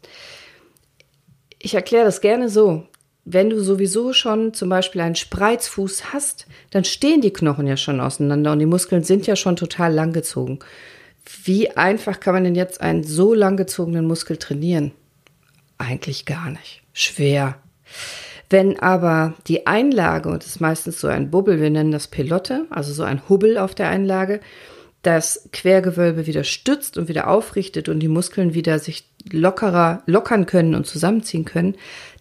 Ich 1.59 1.75
erkläre 1.75 2.05
das 2.05 2.21
gerne 2.21 2.49
so. 2.49 2.87
wenn 3.25 3.51
du 3.51 3.63
sowieso 3.63 4.13
schon 4.13 4.55
zum 4.55 4.69
Beispiel 4.69 5.03
einen 5.03 5.15
Spreizfuß 5.15 6.13
hast, 6.13 6.47
dann 6.71 6.85
stehen 6.85 7.21
die 7.21 7.33
Knochen 7.33 7.67
ja 7.67 7.77
schon 7.77 8.01
auseinander 8.01 8.53
und 8.53 8.59
die 8.59 8.67
Muskeln 8.67 9.05
sind 9.05 9.27
ja 9.27 9.37
schon 9.37 9.57
total 9.57 9.93
langgezogen. 9.93 10.59
Wie 11.45 11.71
einfach 11.71 12.21
kann 12.21 12.35
man 12.35 12.45
denn 12.45 12.55
jetzt 12.55 12.81
einen 12.81 13.05
so 13.05 13.35
langgezogenen 13.35 14.07
Muskel 14.07 14.37
trainieren? 14.37 14.93
Eigentlich 15.79 16.27
gar 16.27 16.51
nicht. 16.51 16.83
Schwer. 16.93 17.57
Wenn 18.51 18.79
aber 18.81 19.35
die 19.47 19.67
Einlage, 19.67 20.29
und 20.29 20.43
das 20.43 20.51
ist 20.51 20.61
meistens 20.61 21.01
so 21.01 21.07
ein 21.07 21.31
Bubbel, 21.31 21.61
wir 21.61 21.71
nennen 21.71 21.93
das 21.93 22.09
Pelotte, 22.09 22.67
also 22.71 22.93
so 22.93 23.05
ein 23.05 23.29
Hubbel 23.29 23.59
auf 23.59 23.75
der 23.75 23.89
Einlage, 23.89 24.41
das 25.03 25.49
Quergewölbe 25.53 26.27
wieder 26.27 26.45
stützt 26.45 26.99
und 26.99 27.09
wieder 27.09 27.29
aufrichtet 27.29 27.89
und 27.89 28.01
die 28.01 28.09
Muskeln 28.09 28.53
wieder 28.53 28.79
sich 28.79 29.09
lockerer 29.31 30.03
lockern 30.07 30.47
können 30.47 30.75
und 30.75 30.87
zusammenziehen 30.87 31.45
können, 31.45 31.77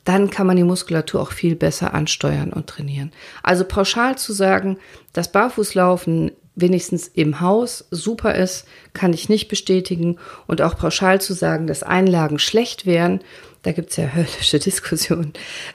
dann 0.06 0.30
kann 0.30 0.48
man 0.48 0.56
die 0.56 0.64
Muskulatur 0.64 1.22
auch 1.22 1.32
viel 1.32 1.56
besser 1.56 1.94
ansteuern 1.94 2.54
und 2.54 2.68
trainieren. 2.68 3.12
Also 3.44 3.66
pauschal 3.66 4.18
zu 4.18 4.32
sagen, 4.32 4.78
dass 5.14 5.32
Barfußlaufen 5.32 6.32
wenigstens 6.56 7.08
im 7.08 7.40
Haus 7.40 7.88
super 7.92 8.36
ist, 8.36 8.66
kann 8.94 9.14
ich 9.14 9.30
nicht 9.30 9.48
bestätigen. 9.48 10.18
Und 10.48 10.62
auch 10.62 10.78
pauschal 10.78 11.22
zu 11.22 11.34
sagen, 11.34 11.68
dass 11.68 11.84
Einlagen 11.84 12.40
schlecht 12.40 12.86
wären, 12.86 13.22
da 13.62 13.72
gibt 13.72 13.92
es 13.92 13.98
ja 13.98 14.08
höllische 14.14 14.60
Diskussionen 14.60 15.34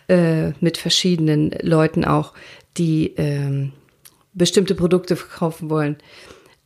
äh, 0.08 0.50
mit 0.60 0.78
verschiedenen 0.78 1.50
Leuten 1.60 2.04
auch, 2.04 2.32
die 2.76 3.16
äh, 3.16 3.70
bestimmte 4.32 4.74
Produkte 4.74 5.16
verkaufen 5.16 5.70
wollen. 5.70 5.96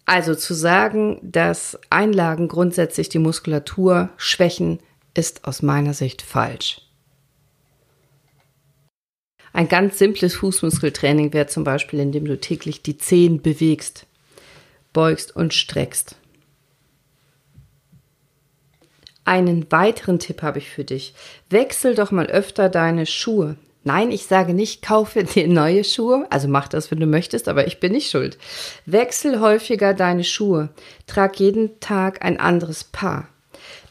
Also 0.06 0.34
zu 0.34 0.54
sagen, 0.54 1.20
dass 1.22 1.78
Einlagen 1.90 2.48
grundsätzlich 2.48 3.10
die 3.10 3.18
Muskulatur 3.18 4.08
schwächen, 4.16 4.78
ist 5.14 5.44
aus 5.44 5.62
meiner 5.62 5.94
Sicht 5.94 6.22
falsch. 6.22 6.88
Ein 9.58 9.66
ganz 9.66 9.98
simples 9.98 10.36
Fußmuskeltraining 10.36 11.32
wäre 11.32 11.48
zum 11.48 11.64
Beispiel, 11.64 11.98
indem 11.98 12.26
du 12.26 12.38
täglich 12.38 12.80
die 12.80 12.96
Zehen 12.96 13.42
bewegst, 13.42 14.06
beugst 14.92 15.34
und 15.34 15.52
streckst. 15.52 16.14
Einen 19.24 19.66
weiteren 19.72 20.20
Tipp 20.20 20.42
habe 20.42 20.60
ich 20.60 20.70
für 20.70 20.84
dich. 20.84 21.12
Wechsel 21.50 21.96
doch 21.96 22.12
mal 22.12 22.28
öfter 22.28 22.68
deine 22.68 23.04
Schuhe. 23.04 23.56
Nein, 23.82 24.12
ich 24.12 24.26
sage 24.26 24.54
nicht, 24.54 24.80
kaufe 24.80 25.24
dir 25.24 25.48
neue 25.48 25.82
Schuhe. 25.82 26.28
Also 26.30 26.46
mach 26.46 26.68
das, 26.68 26.92
wenn 26.92 27.00
du 27.00 27.06
möchtest, 27.06 27.48
aber 27.48 27.66
ich 27.66 27.80
bin 27.80 27.90
nicht 27.90 28.12
schuld. 28.12 28.38
Wechsel 28.86 29.40
häufiger 29.40 29.92
deine 29.92 30.22
Schuhe. 30.22 30.68
Trag 31.08 31.40
jeden 31.40 31.80
Tag 31.80 32.24
ein 32.24 32.38
anderes 32.38 32.84
Paar, 32.84 33.26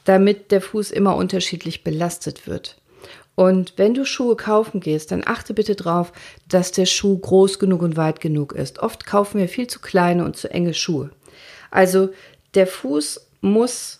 damit 0.06 0.52
der 0.52 0.62
Fuß 0.62 0.92
immer 0.92 1.18
unterschiedlich 1.18 1.84
belastet 1.84 2.48
wird. 2.48 2.78
Und 3.38 3.74
wenn 3.78 3.94
du 3.94 4.04
Schuhe 4.04 4.36
kaufen 4.36 4.80
gehst, 4.80 5.12
dann 5.12 5.22
achte 5.24 5.54
bitte 5.54 5.76
darauf, 5.76 6.12
dass 6.50 6.72
der 6.72 6.88
Schuh 6.88 7.20
groß 7.20 7.60
genug 7.60 7.84
und 7.84 7.96
weit 7.96 8.20
genug 8.20 8.52
ist. 8.52 8.80
Oft 8.80 9.06
kaufen 9.06 9.40
wir 9.40 9.48
viel 9.48 9.68
zu 9.68 9.80
kleine 9.80 10.26
und 10.26 10.36
zu 10.36 10.50
enge 10.50 10.74
Schuhe. 10.74 11.12
Also 11.70 12.10
der 12.56 12.66
Fuß 12.66 13.28
muss 13.42 14.00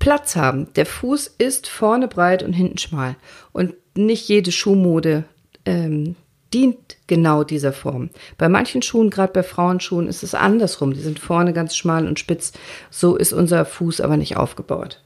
Platz 0.00 0.34
haben. 0.34 0.66
Der 0.74 0.84
Fuß 0.84 1.32
ist 1.38 1.68
vorne 1.68 2.08
breit 2.08 2.42
und 2.42 2.54
hinten 2.54 2.76
schmal. 2.76 3.14
Und 3.52 3.74
nicht 3.94 4.28
jede 4.28 4.50
Schuhmode 4.50 5.26
ähm, 5.64 6.16
dient 6.52 6.96
genau 7.06 7.44
dieser 7.44 7.72
Form. 7.72 8.10
Bei 8.36 8.48
manchen 8.48 8.82
Schuhen, 8.82 9.10
gerade 9.10 9.32
bei 9.32 9.44
Frauenschuhen, 9.44 10.08
ist 10.08 10.24
es 10.24 10.34
andersrum. 10.34 10.92
Die 10.92 11.02
sind 11.02 11.20
vorne 11.20 11.52
ganz 11.52 11.76
schmal 11.76 12.08
und 12.08 12.18
spitz. 12.18 12.52
So 12.90 13.14
ist 13.14 13.32
unser 13.32 13.64
Fuß 13.64 14.00
aber 14.00 14.16
nicht 14.16 14.36
aufgebaut. 14.36 15.00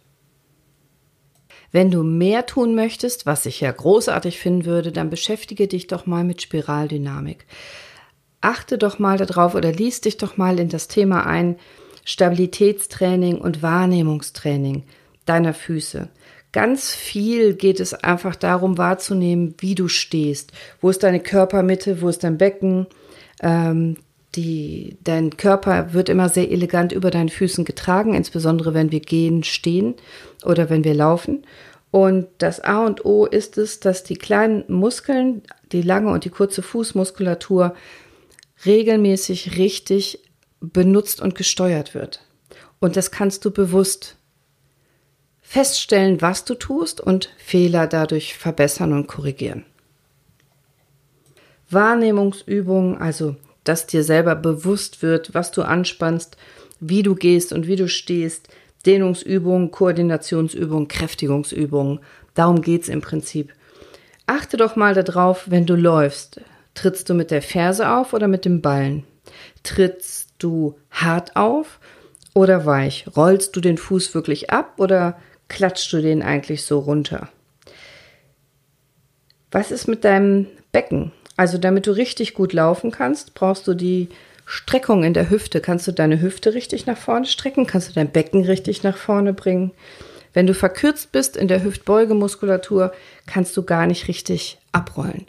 Wenn 1.73 1.91
du 1.91 2.03
mehr 2.03 2.47
tun 2.47 2.75
möchtest, 2.75 3.27
was 3.27 3.47
ich 3.47 3.61
ja 3.61 3.71
großartig 3.71 4.39
finden 4.39 4.65
würde, 4.65 4.93
dann 4.93 5.11
beschäftige 5.11 5.69
dich 5.69 5.87
doch 5.87 6.07
mal 6.07 6.25
mit 6.25 6.43
Spiraldynamik. 6.43 7.47
Achte 8.41 8.79
doch 8.79 8.99
mal 8.99 9.17
darauf 9.19 9.55
oder 9.55 9.73
lies 9.73 10.01
dich 10.01 10.17
doch 10.17 10.37
mal 10.37 10.59
in 10.59 10.69
das 10.69 10.89
Thema 10.89 11.27
ein 11.27 11.57
Stabilitätstraining 12.05 13.39
und 13.39 13.63
Wahrnehmungstraining 13.63 14.85
deiner 15.25 15.55
Füße. 15.55 16.09
Ganz 16.53 16.95
viel 16.95 17.55
geht 17.55 17.81
es 17.81 17.93
einfach 17.93 18.37
darum 18.37 18.79
wahrzunehmen, 18.79 19.55
wie 19.59 19.75
du 19.75 19.89
stehst. 19.89 20.53
Wo 20.81 20.89
ist 20.89 21.03
deine 21.03 21.21
Körpermitte, 21.21 22.01
wo 22.01 22.09
ist 22.09 22.25
dein 22.25 22.39
Becken? 22.39 22.87
Ähm, 23.43 23.97
die, 24.37 24.99
dein 25.03 25.37
Körper 25.37 25.93
wird 25.93 26.09
immer 26.09 26.29
sehr 26.29 26.51
elegant 26.51 26.93
über 26.93 27.11
deinen 27.11 27.29
Füßen 27.29 27.65
getragen, 27.65 28.15
insbesondere 28.15 28.75
wenn 28.75 28.93
wir 28.93 29.01
gehen, 29.01 29.43
stehen 29.43 29.95
oder 30.45 30.71
wenn 30.71 30.85
wir 30.85 30.95
laufen. 30.95 31.45
Und 31.91 32.29
das 32.39 32.61
A 32.61 32.85
und 32.85 33.05
O 33.05 33.25
ist 33.25 33.57
es, 33.59 33.81
dass 33.81 34.05
die 34.05 34.17
kleinen 34.17 34.65
Muskeln, 34.69 35.43
die 35.73 35.83
lange 35.83 36.11
und 36.11 36.25
die 36.25 36.31
kurze 36.31 36.63
Fußmuskulatur 36.63 37.75
regelmäßig 38.65 39.57
richtig 39.57 40.21
benutzt 40.61 41.21
und 41.21 41.35
gesteuert 41.35 41.95
wird. 41.95 42.21
Und 42.79 42.97
das 42.97 43.11
kannst 43.11 43.45
du 43.45 43.51
bewusst 43.51 44.17
feststellen, 45.41 46.21
was 46.21 46.45
du 46.45 46.55
tust 46.55 47.01
und 47.01 47.31
Fehler 47.39 47.87
dadurch 47.87 48.37
verbessern 48.37 48.93
und 48.93 49.07
korrigieren. 49.07 49.65
Wahrnehmungsübungen, 51.71 52.99
also 52.99 53.37
dass 53.69 53.87
dir 53.87 54.05
selber 54.05 54.35
bewusst 54.35 55.03
wird, 55.03 55.35
was 55.35 55.51
du 55.51 55.63
anspannst, 55.63 56.37
wie 56.81 57.03
du 57.03 57.15
gehst 57.15 57.53
und 57.53 57.67
wie 57.67 57.77
du 57.77 57.89
stehst, 57.89 58.49
Dehnungsübungen, 58.87 59.71
Koordinationsübungen, 59.71 60.89
Kräftigungsübungen, 60.89 62.01
darum 62.35 62.63
geht 62.63 62.85
es 62.85 62.89
im 62.89 63.01
Prinzip. 63.01 63.53
Achte 64.27 64.57
doch 64.57 64.77
mal 64.77 64.95
darauf, 64.95 65.51
wenn 65.51 65.67
du 65.67 65.75
läufst. 65.75 66.41
Trittst 66.75 67.09
du 67.09 67.15
mit 67.15 67.31
der 67.31 67.43
Ferse 67.43 67.91
auf 67.91 68.13
oder 68.13 68.29
mit 68.29 68.45
dem 68.45 68.61
Ballen? 68.61 69.05
Trittst 69.63 70.35
du 70.39 70.79
hart 70.91 71.35
auf 71.37 71.81
oder 72.35 72.67
weich? 72.67 73.07
Rollst 73.17 73.57
du 73.57 73.61
den 73.61 73.79
Fuß 73.79 74.15
wirklich 74.15 74.51
ab 74.51 74.75
oder 74.79 75.19
klatschst 75.49 75.93
du 75.93 76.01
den 76.01 76.23
eigentlich 76.23 76.65
so 76.65 76.79
runter? 76.79 77.29
Was 79.51 79.71
ist 79.71 79.89
mit 79.89 80.05
deinem 80.05 80.47
Becken? 80.71 81.13
Also 81.37 81.59
damit 81.59 81.87
du 81.87 81.93
richtig 81.93 82.35
gut 82.35 82.53
laufen 82.53 82.91
kannst, 82.91 83.35
brauchst 83.35 83.67
du 83.67 83.75
die 83.75 84.09
Streckung 84.47 85.05
in 85.05 85.13
der 85.13 85.29
Hüfte. 85.29 85.61
Kannst 85.61 85.87
du 85.87 85.93
deine 85.93 86.21
Hüfte 86.21 86.55
richtig 86.55 86.87
nach 86.87 86.97
vorne 86.97 87.27
strecken? 87.27 87.67
Kannst 87.67 87.91
du 87.91 87.93
dein 87.95 88.11
Becken 88.11 88.45
richtig 88.45 88.83
nach 88.83 88.97
vorne 88.97 89.35
bringen? 89.35 89.73
Wenn 90.33 90.47
du 90.47 90.55
verkürzt 90.55 91.13
bist 91.13 91.37
in 91.37 91.49
der 91.49 91.65
Hüftbeugemuskulatur, 91.65 92.93
kannst 93.27 93.57
du 93.57 93.63
gar 93.63 93.87
nicht 93.87 94.07
richtig 94.07 94.59
abrollen. 94.71 95.27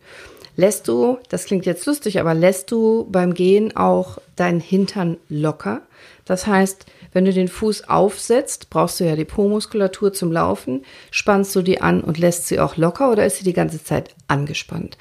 Lässt 0.56 0.88
du, 0.88 1.20
das 1.30 1.46
klingt 1.46 1.66
jetzt 1.66 1.86
lustig, 1.86 2.20
aber 2.20 2.34
lässt 2.34 2.72
du 2.72 3.08
beim 3.10 3.34
Gehen 3.34 3.76
auch 3.76 4.18
deinen 4.36 4.60
Hintern 4.60 5.18
locker? 5.30 5.82
Das 6.26 6.46
heißt, 6.46 6.86
wenn 7.14 7.26
du 7.26 7.32
den 7.32 7.48
Fuß 7.48 7.90
aufsetzt, 7.90 8.70
brauchst 8.70 9.00
du 9.00 9.06
ja 9.06 9.16
die 9.16 9.24
Po-Muskulatur 9.24 10.14
zum 10.14 10.32
Laufen. 10.32 10.84
Spannst 11.10 11.56
du 11.56 11.62
die 11.62 11.80
an 11.80 12.02
und 12.02 12.18
lässt 12.18 12.48
sie 12.48 12.60
auch 12.60 12.76
locker 12.76 13.12
oder 13.12 13.26
ist 13.26 13.38
sie 13.38 13.44
die 13.44 13.54
ganze 13.54 13.84
Zeit 13.84 14.14
angespannt? 14.28 14.98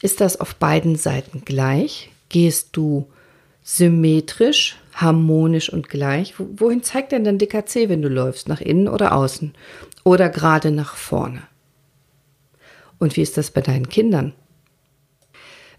Ist 0.00 0.20
das 0.20 0.40
auf 0.40 0.54
beiden 0.54 0.96
Seiten 0.96 1.44
gleich? 1.44 2.10
Gehst 2.28 2.70
du 2.72 3.08
symmetrisch, 3.62 4.76
harmonisch 4.94 5.72
und 5.72 5.88
gleich? 5.88 6.34
Wohin 6.38 6.82
zeigt 6.82 7.12
denn 7.12 7.24
dein 7.24 7.38
dicker 7.38 7.66
C, 7.66 7.88
wenn 7.88 8.02
du 8.02 8.08
läufst? 8.08 8.48
Nach 8.48 8.60
innen 8.60 8.88
oder 8.88 9.14
außen? 9.14 9.54
Oder 10.04 10.28
gerade 10.28 10.70
nach 10.70 10.94
vorne? 10.94 11.42
Und 12.98 13.16
wie 13.16 13.22
ist 13.22 13.36
das 13.36 13.50
bei 13.50 13.60
deinen 13.60 13.88
Kindern? 13.88 14.32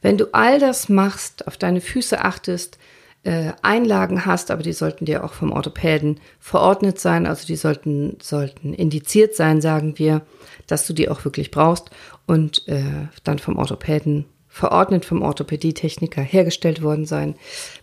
Wenn 0.02 0.18
du 0.18 0.28
all 0.34 0.60
das 0.60 0.88
machst, 0.90 1.48
auf 1.48 1.58
deine 1.58 1.82
Füße 1.82 2.24
achtest, 2.24 2.78
äh, 3.24 3.52
Einlagen 3.62 4.26
hast, 4.26 4.52
aber 4.52 4.64
die 4.64 4.74
sollten 4.74 5.06
dir 5.06 5.24
auch 5.24 5.34
vom 5.34 5.52
Orthopäden 5.52 6.20
verordnet 6.40 7.00
sein, 7.00 7.28
also 7.28 7.46
die 7.46 7.56
sollten, 7.56 8.18
sollten 8.22 8.74
indiziert 8.74 9.36
sein, 9.36 9.62
sagen 9.62 9.98
wir, 9.98 10.22
dass 10.68 10.88
du 10.88 10.94
die 10.94 11.10
auch 11.10 11.26
wirklich 11.26 11.52
brauchst 11.52 11.90
und 12.26 12.68
äh, 12.68 12.84
dann 13.24 13.40
vom 13.40 13.58
Orthopäden 13.58 14.26
verordnet 14.52 15.06
vom 15.06 15.22
Orthopädietechniker 15.22 16.22
hergestellt 16.22 16.82
worden 16.82 17.06
sein. 17.06 17.36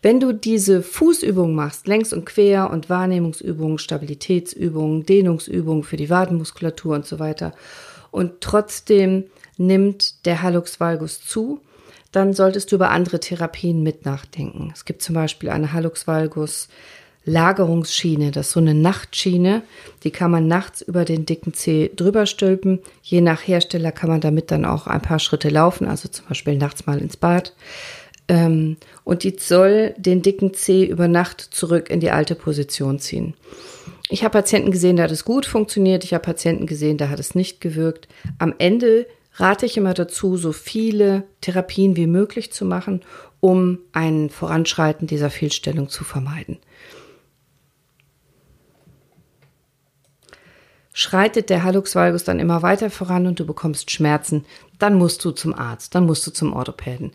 Wenn 0.02 0.21
du 0.21 0.33
diese 0.33 0.83
Fußübungen 0.83 1.55
machst, 1.55 1.87
längs 1.87 2.12
und 2.12 2.26
quer 2.26 2.71
und 2.71 2.90
Wahrnehmungsübungen, 2.90 3.78
Stabilitätsübungen, 3.78 5.07
Dehnungsübungen 5.07 5.85
für 5.85 5.97
die 5.97 6.11
Wadenmuskulatur 6.11 6.97
und 6.97 7.07
so 7.07 7.19
weiter 7.19 7.52
und 8.11 8.40
trotzdem 8.40 9.25
nimmt 9.57 10.26
der 10.26 10.43
Hallux 10.43 10.81
valgus 10.81 11.25
zu, 11.25 11.61
dann 12.13 12.33
solltest 12.33 12.73
du 12.73 12.77
über 12.77 12.91
andere 12.91 13.21
Therapien 13.21 13.83
mit 13.83 14.05
nachdenken. 14.05 14.71
Es 14.75 14.85
gibt 14.85 15.03
zum 15.03 15.15
Beispiel 15.15 15.51
eine 15.51 15.73
Hallux 15.73 16.07
valgus 16.07 16.69
Lagerungsschiene, 17.29 18.31
das 18.31 18.47
ist 18.47 18.53
so 18.53 18.61
eine 18.61 18.73
Nachtschiene, 18.73 19.63
die 20.05 20.13
kann 20.13 20.31
man 20.31 20.47
nachts 20.47 20.81
über 20.81 21.05
den 21.05 21.27
dicken 21.27 21.53
Zeh 21.55 21.91
drüber 21.95 22.25
stülpen. 22.25 22.79
Je 23.03 23.21
nach 23.21 23.41
Hersteller 23.41 23.91
kann 23.91 24.09
man 24.09 24.21
damit 24.21 24.53
dann 24.53 24.65
auch 24.65 24.87
ein 24.87 25.03
paar 25.03 25.19
Schritte 25.19 25.49
laufen, 25.49 25.89
also 25.89 26.09
zum 26.09 26.25
Beispiel 26.29 26.57
nachts 26.57 26.87
mal 26.87 27.01
ins 27.01 27.17
Bad. 27.17 27.53
Ähm, 28.29 28.77
und 29.03 29.25
die 29.25 29.37
soll 29.39 29.95
den 29.99 30.23
dicken 30.23 30.55
Zeh 30.55 30.85
über 30.85 31.09
Nacht 31.09 31.41
zurück 31.41 31.91
in 31.91 31.99
die 31.99 32.13
alte 32.13 32.37
Position 32.37 33.01
ziehen. 33.01 33.35
Ich 34.09 34.23
habe 34.23 34.33
Patienten 34.33 34.71
gesehen, 34.71 34.97
da 34.97 35.03
hat 35.03 35.11
es 35.11 35.25
gut 35.25 35.47
funktioniert. 35.47 36.05
Ich 36.05 36.15
habe 36.15 36.23
Patienten 36.23 36.67
gesehen, 36.67 36.97
da 36.97 37.09
hat 37.09 37.19
es 37.19 37.35
nicht 37.35 37.61
gewirkt. 37.61 38.07
Am 38.39 38.55
Ende 38.59 39.07
rate 39.37 39.66
ich 39.66 39.76
immer 39.76 39.95
dazu, 39.95 40.37
so 40.37 40.52
viele 40.52 41.25
Therapien 41.40 41.97
wie 41.97 42.07
möglich 42.07 42.52
zu 42.52 42.64
machen, 42.64 43.02
um 43.40 43.78
ein 43.93 44.31
Voranschreiten 44.31 45.07
dieser 45.07 45.31
Fehlstellung 45.31 45.88
zu 45.88 46.05
vermeiden. 46.05 46.59
Schreitet 50.93 51.50
der 51.50 51.62
Hallux 51.62 51.95
valgus 51.95 52.25
dann 52.25 52.40
immer 52.40 52.62
weiter 52.62 52.88
voran 52.88 53.26
und 53.26 53.38
du 53.38 53.45
bekommst 53.45 53.90
Schmerzen, 53.90 54.47
dann 54.78 54.95
musst 54.95 55.23
du 55.26 55.31
zum 55.31 55.52
Arzt, 55.52 55.95
dann 55.95 56.07
musst 56.07 56.26
du 56.26 56.31
zum 56.31 56.55
Orthopäden. 56.55 57.12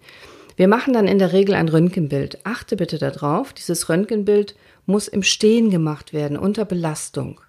Wir 0.55 0.67
machen 0.67 0.93
dann 0.93 1.07
in 1.07 1.17
der 1.17 1.33
Regel 1.33 1.55
ein 1.55 1.67
Röntgenbild. 1.67 2.45
Achte 2.45 2.75
bitte 2.75 2.99
darauf, 2.99 3.53
dieses 3.53 3.89
Röntgenbild 3.89 4.55
muss 4.85 5.07
im 5.07 5.23
Stehen 5.23 5.71
gemacht 5.71 6.13
werden, 6.13 6.37
unter 6.37 6.65
Belastung. 6.65 7.41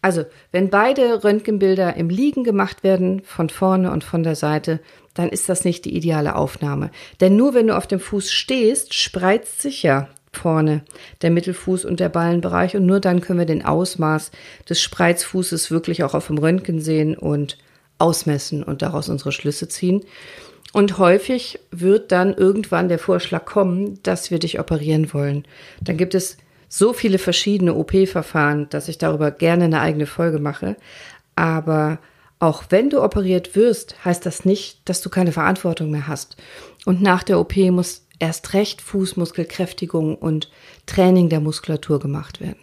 Also, 0.00 0.24
wenn 0.52 0.70
beide 0.70 1.24
Röntgenbilder 1.24 1.96
im 1.96 2.08
Liegen 2.08 2.44
gemacht 2.44 2.84
werden, 2.84 3.22
von 3.24 3.48
vorne 3.48 3.90
und 3.90 4.04
von 4.04 4.22
der 4.22 4.36
Seite, 4.36 4.80
dann 5.14 5.28
ist 5.28 5.48
das 5.48 5.64
nicht 5.64 5.84
die 5.84 5.96
ideale 5.96 6.36
Aufnahme. 6.36 6.90
Denn 7.20 7.36
nur 7.36 7.54
wenn 7.54 7.66
du 7.66 7.76
auf 7.76 7.88
dem 7.88 7.98
Fuß 7.98 8.30
stehst, 8.30 8.94
spreizt 8.94 9.60
sich 9.60 9.82
ja 9.82 10.08
vorne 10.32 10.82
der 11.22 11.30
Mittelfuß 11.30 11.84
und 11.84 12.00
der 12.00 12.10
Ballenbereich 12.10 12.76
und 12.76 12.86
nur 12.86 13.00
dann 13.00 13.20
können 13.20 13.40
wir 13.40 13.46
den 13.46 13.64
Ausmaß 13.64 14.30
des 14.68 14.80
Spreizfußes 14.80 15.70
wirklich 15.70 16.04
auch 16.04 16.14
auf 16.14 16.28
dem 16.28 16.38
Röntgen 16.38 16.80
sehen 16.80 17.16
und 17.16 17.58
ausmessen 17.98 18.62
und 18.62 18.82
daraus 18.82 19.08
unsere 19.08 19.32
Schlüsse 19.32 19.68
ziehen. 19.68 20.04
Und 20.72 20.98
häufig 20.98 21.58
wird 21.70 22.12
dann 22.12 22.34
irgendwann 22.34 22.88
der 22.88 22.98
Vorschlag 22.98 23.46
kommen, 23.46 23.98
dass 24.02 24.30
wir 24.30 24.38
dich 24.38 24.60
operieren 24.60 25.12
wollen. 25.12 25.44
Dann 25.80 25.96
gibt 25.96 26.14
es 26.14 26.36
so 26.68 26.92
viele 26.92 27.18
verschiedene 27.18 27.74
OP-Verfahren, 27.74 28.68
dass 28.70 28.88
ich 28.88 28.98
darüber 28.98 29.30
gerne 29.30 29.64
eine 29.64 29.80
eigene 29.80 30.06
Folge 30.06 30.38
mache. 30.38 30.76
Aber 31.34 31.98
auch 32.38 32.64
wenn 32.70 32.90
du 32.90 33.02
operiert 33.02 33.56
wirst, 33.56 34.04
heißt 34.04 34.24
das 34.24 34.44
nicht, 34.44 34.88
dass 34.88 35.00
du 35.00 35.10
keine 35.10 35.32
Verantwortung 35.32 35.90
mehr 35.90 36.06
hast. 36.06 36.36
Und 36.84 37.02
nach 37.02 37.22
der 37.22 37.40
OP 37.40 37.56
muss 37.56 38.02
erst 38.20 38.52
recht 38.54 38.80
Fußmuskelkräftigung 38.80 40.16
und 40.16 40.50
Training 40.86 41.28
der 41.28 41.40
Muskulatur 41.40 42.00
gemacht 42.00 42.40
werden. 42.40 42.58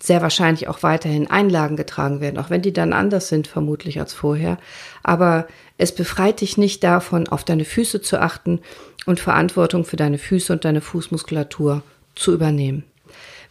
Sehr 0.00 0.22
wahrscheinlich 0.22 0.68
auch 0.68 0.82
weiterhin 0.82 1.28
Einlagen 1.30 1.76
getragen 1.76 2.20
werden, 2.20 2.38
auch 2.38 2.50
wenn 2.50 2.62
die 2.62 2.72
dann 2.72 2.92
anders 2.92 3.28
sind 3.28 3.46
vermutlich 3.46 4.00
als 4.00 4.14
vorher. 4.14 4.58
Aber 5.02 5.46
es 5.78 5.94
befreit 5.94 6.40
dich 6.40 6.58
nicht 6.58 6.84
davon, 6.84 7.28
auf 7.28 7.44
deine 7.44 7.64
Füße 7.64 8.00
zu 8.02 8.20
achten 8.20 8.60
und 9.06 9.20
Verantwortung 9.20 9.84
für 9.84 9.96
deine 9.96 10.18
Füße 10.18 10.52
und 10.52 10.64
deine 10.64 10.80
Fußmuskulatur 10.80 11.82
zu 12.14 12.32
übernehmen. 12.32 12.84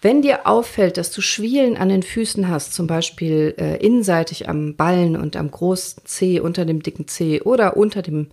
Wenn 0.02 0.22
dir 0.22 0.48
auffällt, 0.48 0.98
dass 0.98 1.12
du 1.12 1.22
Schwielen 1.22 1.76
an 1.76 1.90
den 1.90 2.04
Füßen 2.04 2.48
hast, 2.48 2.74
zum 2.74 2.88
Beispiel 2.88 3.54
äh, 3.58 3.78
innenseitig 3.86 4.48
am 4.48 4.76
Ballen 4.76 5.18
und 5.18 5.36
am 5.36 5.52
großen 5.52 6.04
Zeh 6.06 6.40
unter 6.40 6.66
dem 6.66 6.82
dicken 6.82 7.08
Zeh 7.08 7.42
oder 7.42 7.76
unter 7.76 8.02
dem 8.02 8.28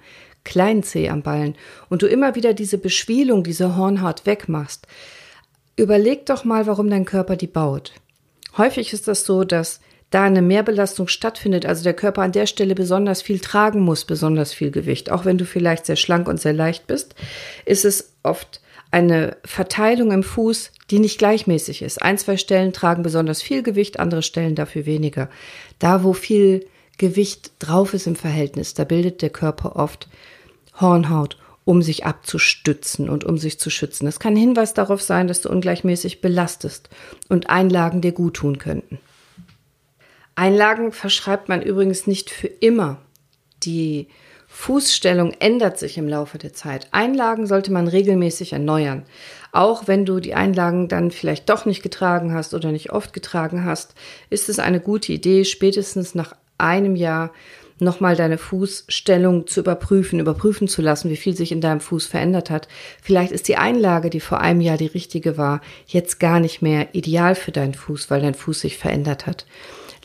kleinen 0.44 0.84
Zeh 0.84 1.08
am 1.08 1.22
Ballen 1.22 1.56
und 1.88 2.02
du 2.02 2.06
immer 2.06 2.36
wieder 2.36 2.54
diese 2.54 2.78
Beschwielung, 2.78 3.42
diese 3.42 3.76
Hornhaut 3.76 4.26
wegmachst, 4.26 4.86
überleg 5.76 6.24
doch 6.26 6.44
mal, 6.44 6.68
warum 6.68 6.88
dein 6.88 7.04
Körper 7.04 7.34
die 7.34 7.48
baut. 7.48 7.92
Häufig 8.56 8.92
ist 8.92 9.08
das 9.08 9.24
so, 9.24 9.42
dass 9.42 9.80
da 10.10 10.22
eine 10.22 10.42
Mehrbelastung 10.42 11.08
stattfindet, 11.08 11.66
also 11.66 11.82
der 11.82 11.94
Körper 11.94 12.22
an 12.22 12.30
der 12.30 12.46
Stelle 12.46 12.76
besonders 12.76 13.22
viel 13.22 13.40
tragen 13.40 13.80
muss, 13.80 14.04
besonders 14.04 14.54
viel 14.54 14.70
Gewicht. 14.70 15.10
Auch 15.10 15.24
wenn 15.24 15.36
du 15.36 15.44
vielleicht 15.44 15.84
sehr 15.84 15.96
schlank 15.96 16.28
und 16.28 16.40
sehr 16.40 16.52
leicht 16.52 16.86
bist, 16.86 17.16
ist 17.64 17.84
es 17.84 18.14
oft 18.22 18.60
eine 18.90 19.36
Verteilung 19.44 20.12
im 20.12 20.22
Fuß, 20.22 20.72
die 20.90 20.98
nicht 20.98 21.18
gleichmäßig 21.18 21.82
ist. 21.82 22.02
Ein, 22.02 22.18
zwei 22.18 22.36
Stellen 22.36 22.72
tragen 22.72 23.02
besonders 23.02 23.42
viel 23.42 23.62
Gewicht, 23.62 23.98
andere 23.98 24.22
Stellen 24.22 24.54
dafür 24.54 24.86
weniger. 24.86 25.28
Da, 25.78 26.04
wo 26.04 26.12
viel 26.12 26.66
Gewicht 26.98 27.52
drauf 27.58 27.94
ist 27.94 28.06
im 28.06 28.16
Verhältnis, 28.16 28.74
da 28.74 28.84
bildet 28.84 29.22
der 29.22 29.30
Körper 29.30 29.76
oft 29.76 30.08
Hornhaut, 30.80 31.38
um 31.64 31.82
sich 31.82 32.06
abzustützen 32.06 33.10
und 33.10 33.24
um 33.24 33.38
sich 33.38 33.58
zu 33.58 33.70
schützen. 33.70 34.06
Das 34.06 34.20
kann 34.20 34.34
ein 34.34 34.38
Hinweis 34.38 34.72
darauf 34.72 35.02
sein, 35.02 35.26
dass 35.26 35.40
du 35.40 35.50
ungleichmäßig 35.50 36.20
belastest 36.20 36.88
und 37.28 37.50
Einlagen 37.50 38.00
dir 38.00 38.12
gut 38.12 38.34
tun 38.34 38.58
könnten. 38.58 38.98
Einlagen 40.36 40.92
verschreibt 40.92 41.48
man 41.48 41.62
übrigens 41.62 42.06
nicht 42.06 42.30
für 42.30 42.46
immer. 42.46 42.98
Die 43.62 44.08
Fußstellung 44.58 45.32
ändert 45.38 45.78
sich 45.78 45.96
im 45.96 46.08
Laufe 46.08 46.38
der 46.38 46.52
Zeit. 46.52 46.88
Einlagen 46.90 47.46
sollte 47.46 47.70
man 47.70 47.86
regelmäßig 47.86 48.54
erneuern. 48.54 49.04
Auch 49.52 49.86
wenn 49.86 50.04
du 50.06 50.18
die 50.18 50.34
Einlagen 50.34 50.88
dann 50.88 51.12
vielleicht 51.12 51.50
doch 51.50 51.66
nicht 51.66 51.82
getragen 51.82 52.32
hast 52.32 52.52
oder 52.52 52.72
nicht 52.72 52.90
oft 52.90 53.12
getragen 53.12 53.64
hast, 53.64 53.94
ist 54.28 54.48
es 54.48 54.58
eine 54.58 54.80
gute 54.80 55.12
Idee, 55.12 55.44
spätestens 55.44 56.16
nach 56.16 56.34
einem 56.58 56.96
Jahr 56.96 57.32
nochmal 57.78 58.16
deine 58.16 58.38
Fußstellung 58.38 59.46
zu 59.46 59.60
überprüfen, 59.60 60.18
überprüfen 60.18 60.68
zu 60.68 60.80
lassen, 60.82 61.10
wie 61.10 61.16
viel 61.16 61.36
sich 61.36 61.52
in 61.52 61.60
deinem 61.60 61.80
Fuß 61.80 62.06
verändert 62.06 62.50
hat. 62.50 62.66
Vielleicht 63.02 63.32
ist 63.32 63.48
die 63.48 63.58
Einlage, 63.58 64.10
die 64.10 64.20
vor 64.20 64.40
einem 64.40 64.62
Jahr 64.62 64.78
die 64.78 64.86
richtige 64.86 65.36
war, 65.36 65.60
jetzt 65.86 66.18
gar 66.18 66.40
nicht 66.40 66.62
mehr 66.62 66.88
ideal 66.92 67.34
für 67.34 67.52
deinen 67.52 67.74
Fuß, 67.74 68.10
weil 68.10 68.22
dein 68.22 68.34
Fuß 68.34 68.60
sich 68.60 68.78
verändert 68.78 69.26
hat. 69.26 69.44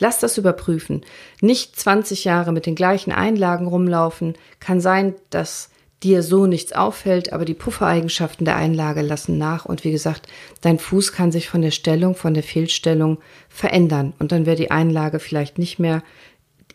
Lass 0.02 0.18
das 0.18 0.36
überprüfen. 0.36 1.02
Nicht 1.40 1.78
20 1.78 2.24
Jahre 2.24 2.50
mit 2.50 2.66
den 2.66 2.74
gleichen 2.74 3.12
Einlagen 3.12 3.68
rumlaufen. 3.68 4.34
Kann 4.58 4.80
sein, 4.80 5.14
dass 5.30 5.70
dir 6.02 6.24
so 6.24 6.48
nichts 6.48 6.72
auffällt, 6.72 7.32
aber 7.32 7.44
die 7.44 7.54
Puffereigenschaften 7.54 8.44
der 8.44 8.56
Einlage 8.56 9.02
lassen 9.02 9.38
nach. 9.38 9.64
Und 9.64 9.84
wie 9.84 9.92
gesagt, 9.92 10.26
dein 10.60 10.80
Fuß 10.80 11.12
kann 11.12 11.30
sich 11.30 11.48
von 11.48 11.62
der 11.62 11.70
Stellung, 11.70 12.16
von 12.16 12.34
der 12.34 12.42
Fehlstellung 12.42 13.18
verändern. 13.48 14.12
Und 14.18 14.32
dann 14.32 14.44
wäre 14.44 14.56
die 14.56 14.72
Einlage 14.72 15.20
vielleicht 15.20 15.56
nicht 15.58 15.78
mehr 15.78 16.02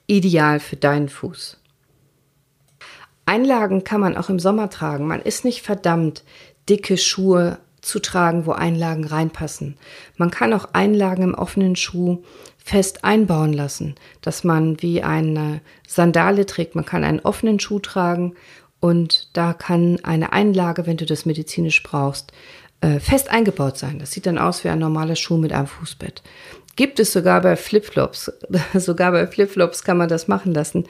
ideal 0.08 0.62
für 0.62 0.78
deinen 0.78 1.10
Fuß. 1.10 1.60
Einlagen 3.26 3.84
kann 3.84 4.00
man 4.00 4.16
auch 4.16 4.30
im 4.30 4.40
Sommer 4.40 4.70
tragen. 4.70 5.06
Man 5.06 5.22
ist 5.22 5.44
nicht 5.44 5.64
verdammt, 5.64 6.24
dicke 6.70 6.98
Schuhe 6.98 7.58
zu 7.82 8.00
tragen, 8.00 8.46
wo 8.46 8.54
Einlagen 8.54 9.06
reinpassen. 9.06 9.78
Man 10.18 10.32
kann 10.32 10.54
auch 10.54 10.70
Einlagen 10.74 11.24
im 11.24 11.34
offenen 11.34 11.76
Schuh 11.76 12.24
fest 12.68 13.06
einbauen 13.06 13.54
lassen, 13.54 13.96
dass 14.20 14.44
man 14.44 14.82
wie 14.82 15.02
eine 15.02 15.62
Sandale 15.88 16.46
trägt. 16.46 16.76
Man 16.76 16.86
kann 16.86 17.06
einen 17.06 17.22
offenen 17.22 17.62
Schuh 17.62 17.80
tragen 17.80 18.36
und 18.82 19.30
da 19.32 19.54
kann 19.54 20.04
eine 20.04 20.34
Einlage, 20.34 20.86
wenn 20.86 20.98
du 20.98 21.06
das 21.06 21.26
medizinisch 21.26 21.82
brauchst, 21.82 22.34
äh, 22.82 23.00
fest 23.00 23.30
eingebaut 23.30 23.78
sein. 23.78 24.00
Das 24.00 24.12
sieht 24.12 24.26
dann 24.26 24.38
aus 24.38 24.66
wie 24.66 24.70
ein 24.70 24.80
normaler 24.80 25.16
Schuh 25.16 25.38
mit 25.38 25.54
einem 25.54 25.68
Fußbett. 25.68 26.22
Gibt 26.76 27.00
es 27.00 27.14
sogar 27.14 27.40
bei 27.40 27.56
Flipflops. 27.56 28.34
sogar 28.74 29.14
bei 29.14 29.28
Flipflops 29.28 29.86
kann 29.86 29.98
man 29.98 30.10
das 30.10 30.28
machen 30.28 30.54
lassen, 30.54 30.88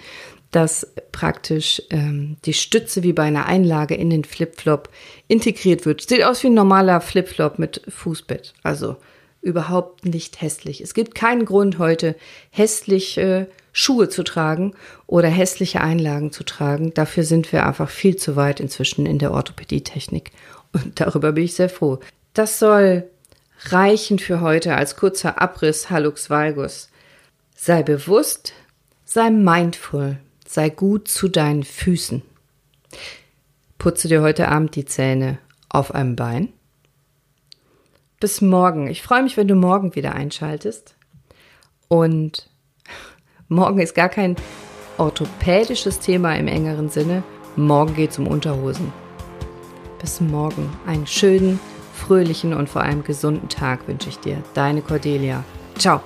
dass 0.49 0.91
praktisch 1.11 1.83
ähm, 1.91 2.37
die 2.45 2.53
Stütze 2.53 3.03
wie 3.03 3.13
bei 3.13 3.23
einer 3.23 3.45
Einlage 3.45 3.93
in 3.93 4.09
den 4.09 4.23
Flipflop 4.23 4.89
integriert 5.27 5.85
wird. 5.85 6.01
Sieht 6.01 6.23
aus 6.23 6.41
wie 6.41 6.47
ein 6.47 6.55
normaler 6.55 7.01
Flipflop 7.01 7.59
mit 7.59 7.83
Fußbett. 7.87 8.55
Also 8.63 8.95
überhaupt 9.41 10.05
nicht 10.05 10.41
hässlich. 10.41 10.81
Es 10.81 10.93
gibt 10.93 11.15
keinen 11.15 11.45
Grund 11.45 11.79
heute 11.79 12.15
hässliche 12.49 13.47
Schuhe 13.71 14.09
zu 14.09 14.23
tragen 14.23 14.73
oder 15.05 15.27
hässliche 15.27 15.81
Einlagen 15.81 16.31
zu 16.31 16.43
tragen. 16.43 16.93
Dafür 16.93 17.23
sind 17.23 17.51
wir 17.51 17.65
einfach 17.65 17.89
viel 17.89 18.15
zu 18.15 18.35
weit 18.35 18.59
inzwischen 18.59 19.05
in 19.05 19.19
der 19.19 19.31
Orthopädietechnik. 19.31 20.31
Und 20.73 20.99
darüber 20.99 21.31
bin 21.31 21.45
ich 21.45 21.53
sehr 21.53 21.69
froh. 21.69 21.99
Das 22.33 22.59
soll 22.59 23.07
reichen 23.65 24.19
für 24.19 24.41
heute 24.41 24.75
als 24.75 24.95
kurzer 24.95 25.41
Abriss 25.41 25.89
Hallux 25.89 26.29
valgus. 26.29 26.89
Sei 27.55 27.83
bewusst, 27.83 28.53
sei 29.05 29.29
mindful, 29.29 30.17
sei 30.47 30.69
gut 30.69 31.07
zu 31.07 31.27
deinen 31.27 31.63
Füßen. 31.63 32.21
Putze 33.77 34.07
dir 34.07 34.21
heute 34.21 34.47
Abend 34.47 34.75
die 34.75 34.85
Zähne 34.85 35.39
auf 35.69 35.93
einem 35.93 36.15
Bein 36.15 36.53
bis 38.19 38.41
morgen. 38.41 38.87
Ich 38.87 39.01
freue 39.01 39.23
mich, 39.23 39.37
wenn 39.37 39.47
du 39.47 39.55
morgen 39.55 39.95
wieder 39.95 40.13
einschaltest. 40.13 40.95
Und 41.87 42.49
morgen 43.47 43.79
ist 43.79 43.95
gar 43.95 44.09
kein 44.09 44.35
orthopädisches 44.97 45.99
Thema 45.99 46.35
im 46.35 46.47
engeren 46.47 46.89
Sinne. 46.89 47.23
Morgen 47.55 47.95
geht 47.95 48.11
es 48.11 48.19
um 48.19 48.27
Unterhosen. 48.27 48.91
Bis 49.99 50.21
morgen. 50.21 50.69
Einen 50.85 51.07
schönen, 51.07 51.59
fröhlichen 51.93 52.53
und 52.53 52.69
vor 52.69 52.83
allem 52.83 53.03
gesunden 53.03 53.49
Tag 53.49 53.87
wünsche 53.87 54.09
ich 54.09 54.19
dir. 54.19 54.43
Deine 54.53 54.81
Cordelia. 54.81 55.43
Ciao. 55.77 56.01